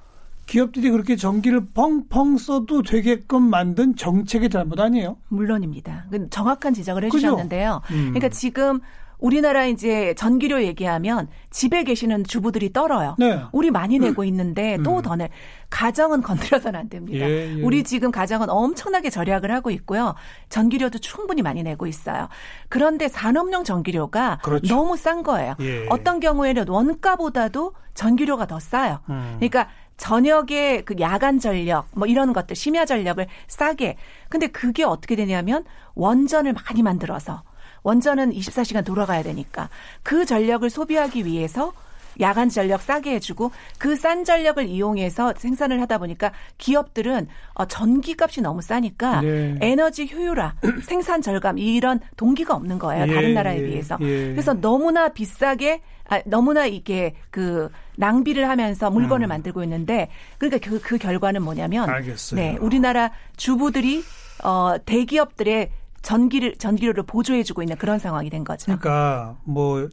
기업들이 0.46 0.90
그렇게 0.90 1.14
전기를 1.14 1.66
펑펑 1.72 2.36
써도 2.36 2.82
되게끔 2.82 3.42
만든 3.42 3.94
정책의 3.94 4.50
잘못 4.50 4.80
아니에요? 4.80 5.16
물론입니다. 5.28 6.06
정확한 6.30 6.74
지적을 6.74 7.04
해주셨는데요. 7.04 7.82
음. 7.92 7.96
그러니까 8.08 8.28
지금 8.30 8.80
우리나라 9.20 9.66
이제 9.66 10.14
전기료 10.14 10.62
얘기하면 10.62 11.28
집에 11.50 11.84
계시는 11.84 12.24
주부들이 12.24 12.72
떨어요. 12.72 13.16
네. 13.18 13.40
우리 13.52 13.70
많이 13.70 13.98
음. 13.98 14.02
내고 14.02 14.24
있는데 14.24 14.76
음. 14.76 14.82
또더 14.82 15.16
내. 15.16 15.30
가정은 15.68 16.20
건드려서는 16.22 16.80
안 16.80 16.88
됩니다. 16.88 17.28
예, 17.28 17.58
예. 17.58 17.62
우리 17.62 17.84
지금 17.84 18.10
가정은 18.10 18.50
엄청나게 18.50 19.08
절약을 19.08 19.52
하고 19.52 19.70
있고요. 19.70 20.14
전기료도 20.48 20.98
충분히 20.98 21.42
많이 21.42 21.62
내고 21.62 21.86
있어요. 21.86 22.28
그런데 22.68 23.08
산업용 23.08 23.62
전기료가 23.62 24.40
그렇죠. 24.42 24.74
너무 24.74 24.96
싼 24.96 25.22
거예요. 25.22 25.54
예. 25.60 25.86
어떤 25.88 26.18
경우에는 26.18 26.68
원가보다도 26.68 27.74
전기료가 27.94 28.46
더 28.46 28.58
싸요. 28.58 28.98
음. 29.10 29.36
그러니까 29.36 29.68
저녁에 29.96 30.82
그 30.84 30.94
야간 30.98 31.38
전력 31.38 31.86
뭐 31.92 32.08
이런 32.08 32.32
것들 32.32 32.56
심야 32.56 32.86
전력을 32.86 33.24
싸게. 33.48 33.96
근데 34.28 34.46
그게 34.46 34.82
어떻게 34.82 35.14
되냐면 35.14 35.64
원전을 35.94 36.54
많이 36.54 36.82
만들어서 36.82 37.42
원전은 37.82 38.32
24시간 38.32 38.84
돌아가야 38.84 39.22
되니까 39.22 39.68
그 40.02 40.24
전력을 40.24 40.68
소비하기 40.68 41.24
위해서 41.24 41.72
야간 42.20 42.48
전력 42.48 42.82
싸게 42.82 43.14
해주고 43.14 43.52
그 43.78 43.96
싼 43.96 44.24
전력을 44.24 44.66
이용해서 44.66 45.34
생산을 45.36 45.80
하다 45.82 45.98
보니까 45.98 46.32
기업들은 46.58 47.28
어, 47.54 47.66
전기 47.66 48.16
값이 48.18 48.40
너무 48.40 48.62
싸니까 48.62 49.20
네. 49.20 49.56
에너지 49.60 50.08
효율화, 50.12 50.54
생산 50.82 51.22
절감 51.22 51.58
이런 51.58 52.00
동기가 52.16 52.54
없는 52.54 52.78
거예요. 52.78 53.06
예, 53.08 53.14
다른 53.14 53.34
나라에 53.34 53.58
예, 53.60 53.64
비해서. 53.64 53.96
예. 54.00 54.32
그래서 54.32 54.54
너무나 54.54 55.08
비싸게 55.10 55.82
아, 56.08 56.20
너무나 56.24 56.66
이게 56.66 57.14
그 57.30 57.70
낭비를 57.96 58.48
하면서 58.48 58.90
물건을 58.90 59.26
음. 59.26 59.28
만들고 59.28 59.62
있는데 59.64 60.08
그러니까 60.38 60.66
그, 60.68 60.80
그 60.80 60.98
결과는 60.98 61.42
뭐냐면 61.42 61.88
알겠어요. 61.88 62.40
네, 62.40 62.56
우리나라 62.60 63.12
주부들이 63.36 64.02
어 64.42 64.76
대기업들의 64.84 65.70
전기를 66.02 66.56
전기료를 66.56 67.02
보조해주고 67.04 67.62
있는 67.62 67.76
그런 67.76 67.98
상황이 67.98 68.30
된 68.30 68.44
거죠. 68.44 68.64
그러니까 68.66 69.36
뭐 69.44 69.88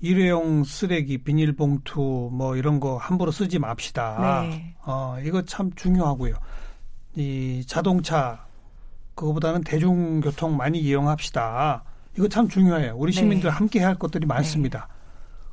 일회용 0.00 0.62
쓰레기, 0.64 1.18
비닐봉투 1.18 2.30
뭐 2.32 2.56
이런 2.56 2.80
거 2.80 2.96
함부로 2.96 3.30
쓰지 3.30 3.58
맙시다. 3.58 4.42
네. 4.42 4.74
어 4.84 5.16
이거 5.24 5.42
참 5.42 5.70
중요하고요. 5.74 6.34
이 7.16 7.64
자동차 7.66 8.46
그거보다는 9.14 9.62
대중교통 9.62 10.56
많이 10.56 10.78
이용합시다. 10.80 11.82
이거 12.16 12.28
참 12.28 12.48
중요해요. 12.48 12.94
우리 12.96 13.12
네. 13.12 13.20
시민들 13.20 13.50
네. 13.50 13.54
함께 13.56 13.80
할 13.82 13.94
것들이 13.96 14.26
많습니다. 14.26 14.88
네. 14.88 14.94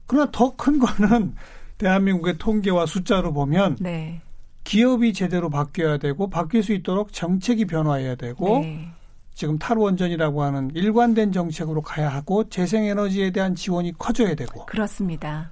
그러나 0.07 0.29
더 0.31 0.55
큰 0.55 0.79
거는 0.79 1.35
대한민국의 1.79 2.37
통계와 2.37 2.85
숫자로 2.85 3.33
보면 3.33 3.77
네. 3.79 4.21
기업이 4.63 5.13
제대로 5.13 5.49
바뀌어야 5.49 5.97
되고 5.97 6.29
바뀔 6.29 6.63
수 6.63 6.73
있도록 6.73 7.11
정책이 7.13 7.65
변화해야 7.65 8.15
되고 8.15 8.59
네. 8.59 8.89
지금 9.35 9.59
탈원전이라고 9.59 10.41
하는 10.41 10.71
일관된 10.73 11.33
정책으로 11.33 11.81
가야 11.81 12.09
하고 12.09 12.49
재생에너지에 12.49 13.31
대한 13.31 13.53
지원이 13.53 13.97
커져야 13.97 14.33
되고. 14.33 14.65
그렇습니다. 14.65 15.51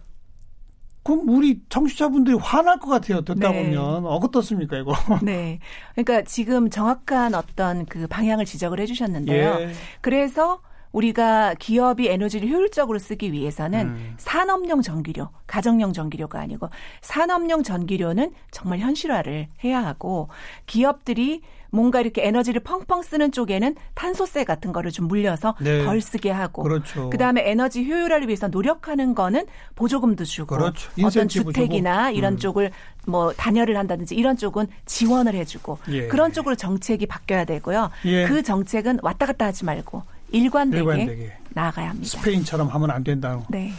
그럼 1.03 1.27
우리 1.27 1.61
청취자분들이 1.67 2.37
화날 2.37 2.79
것 2.79 2.87
같아요. 2.87 3.21
듣다 3.21 3.51
네. 3.51 3.63
보면 3.63 4.05
어떻습니까 4.05 4.77
이거? 4.77 4.93
네. 5.21 5.59
그러니까 5.95 6.21
지금 6.23 6.69
정확한 6.69 7.35
어떤 7.35 7.85
그 7.85 8.07
방향을 8.07 8.45
지적을 8.45 8.79
해주셨는데요. 8.79 9.57
예. 9.59 9.71
그래서 9.99 10.61
우리가 10.93 11.55
기업이 11.55 12.07
에너지를 12.07 12.47
효율적으로 12.47 12.99
쓰기 12.99 13.33
위해서는 13.33 13.87
음. 13.87 14.13
산업용 14.17 14.81
전기료, 14.81 15.29
가정용 15.45 15.91
전기료가 15.91 16.39
아니고 16.39 16.69
산업용 17.01 17.63
전기료는 17.63 18.31
정말 18.51 18.79
현실화를 18.79 19.47
해야 19.63 19.83
하고 19.83 20.29
기업들이 20.67 21.41
뭔가 21.73 21.99
이렇게 21.99 22.25
에너지를 22.25 22.61
펑펑 22.61 23.01
쓰는 23.01 23.31
쪽에는 23.31 23.75
탄소세 23.95 24.43
같은 24.43 24.71
거를 24.71 24.91
좀 24.91 25.07
물려서 25.07 25.55
네. 25.59 25.83
덜 25.83 26.01
쓰게 26.01 26.29
하고 26.29 26.61
그렇죠. 26.61 27.09
그다음에 27.09 27.49
에너지 27.49 27.83
효율화를 27.83 28.27
위해서 28.27 28.47
노력하는 28.47 29.15
거는 29.15 29.47
보조금도 29.73 30.23
주고 30.23 30.55
그렇죠. 30.55 30.91
어떤 31.03 31.27
주택이나 31.27 32.09
주고. 32.09 32.17
이런 32.19 32.33
음. 32.33 32.37
쪽을 32.37 32.71
뭐 33.07 33.33
단열을 33.33 33.75
한다든지 33.75 34.13
이런 34.13 34.37
쪽은 34.37 34.67
지원을 34.85 35.33
해주고 35.33 35.79
예. 35.89 36.07
그런 36.07 36.31
쪽으로 36.31 36.55
정책이 36.55 37.07
바뀌어야 37.07 37.43
되고요. 37.45 37.89
예. 38.05 38.27
그 38.27 38.43
정책은 38.43 38.99
왔다 39.01 39.25
갔다 39.25 39.47
하지 39.47 39.65
말고 39.65 40.03
일관되게, 40.31 40.79
일관되게. 40.79 41.33
나아가야 41.49 41.89
합니다. 41.89 42.07
스페인처럼 42.07 42.67
하면 42.67 42.91
안 42.91 43.03
된다는. 43.03 43.41
네. 43.49 43.71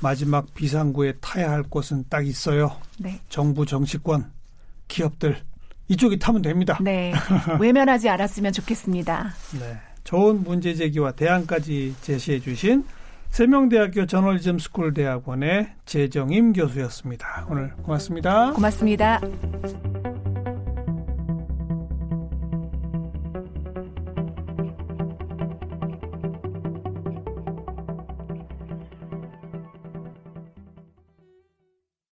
마지막 0.00 0.54
비상구에 0.54 1.14
타야 1.20 1.50
할 1.50 1.64
곳은 1.64 2.04
딱 2.08 2.24
있어요. 2.24 2.76
네. 3.00 3.20
정부 3.28 3.66
정치권, 3.66 4.30
기업들 4.86 5.42
이쪽이 5.88 6.18
타면 6.18 6.42
됩니다. 6.42 6.78
네. 6.80 7.12
외면하지 7.58 8.08
않았으면 8.08 8.52
좋겠습니다. 8.52 9.32
네. 9.58 9.78
좋은 10.04 10.42
문제 10.42 10.74
제기와 10.74 11.12
대안까지 11.12 11.96
제시해 12.00 12.40
주신 12.40 12.84
세명대학교 13.30 14.06
저널리즘 14.06 14.58
스쿨 14.58 14.94
대학원의 14.94 15.68
제정임 15.84 16.52
교수였습니다. 16.52 17.46
오늘 17.50 17.72
고맙습니다. 17.82 18.52
고맙습니다. 18.52 19.20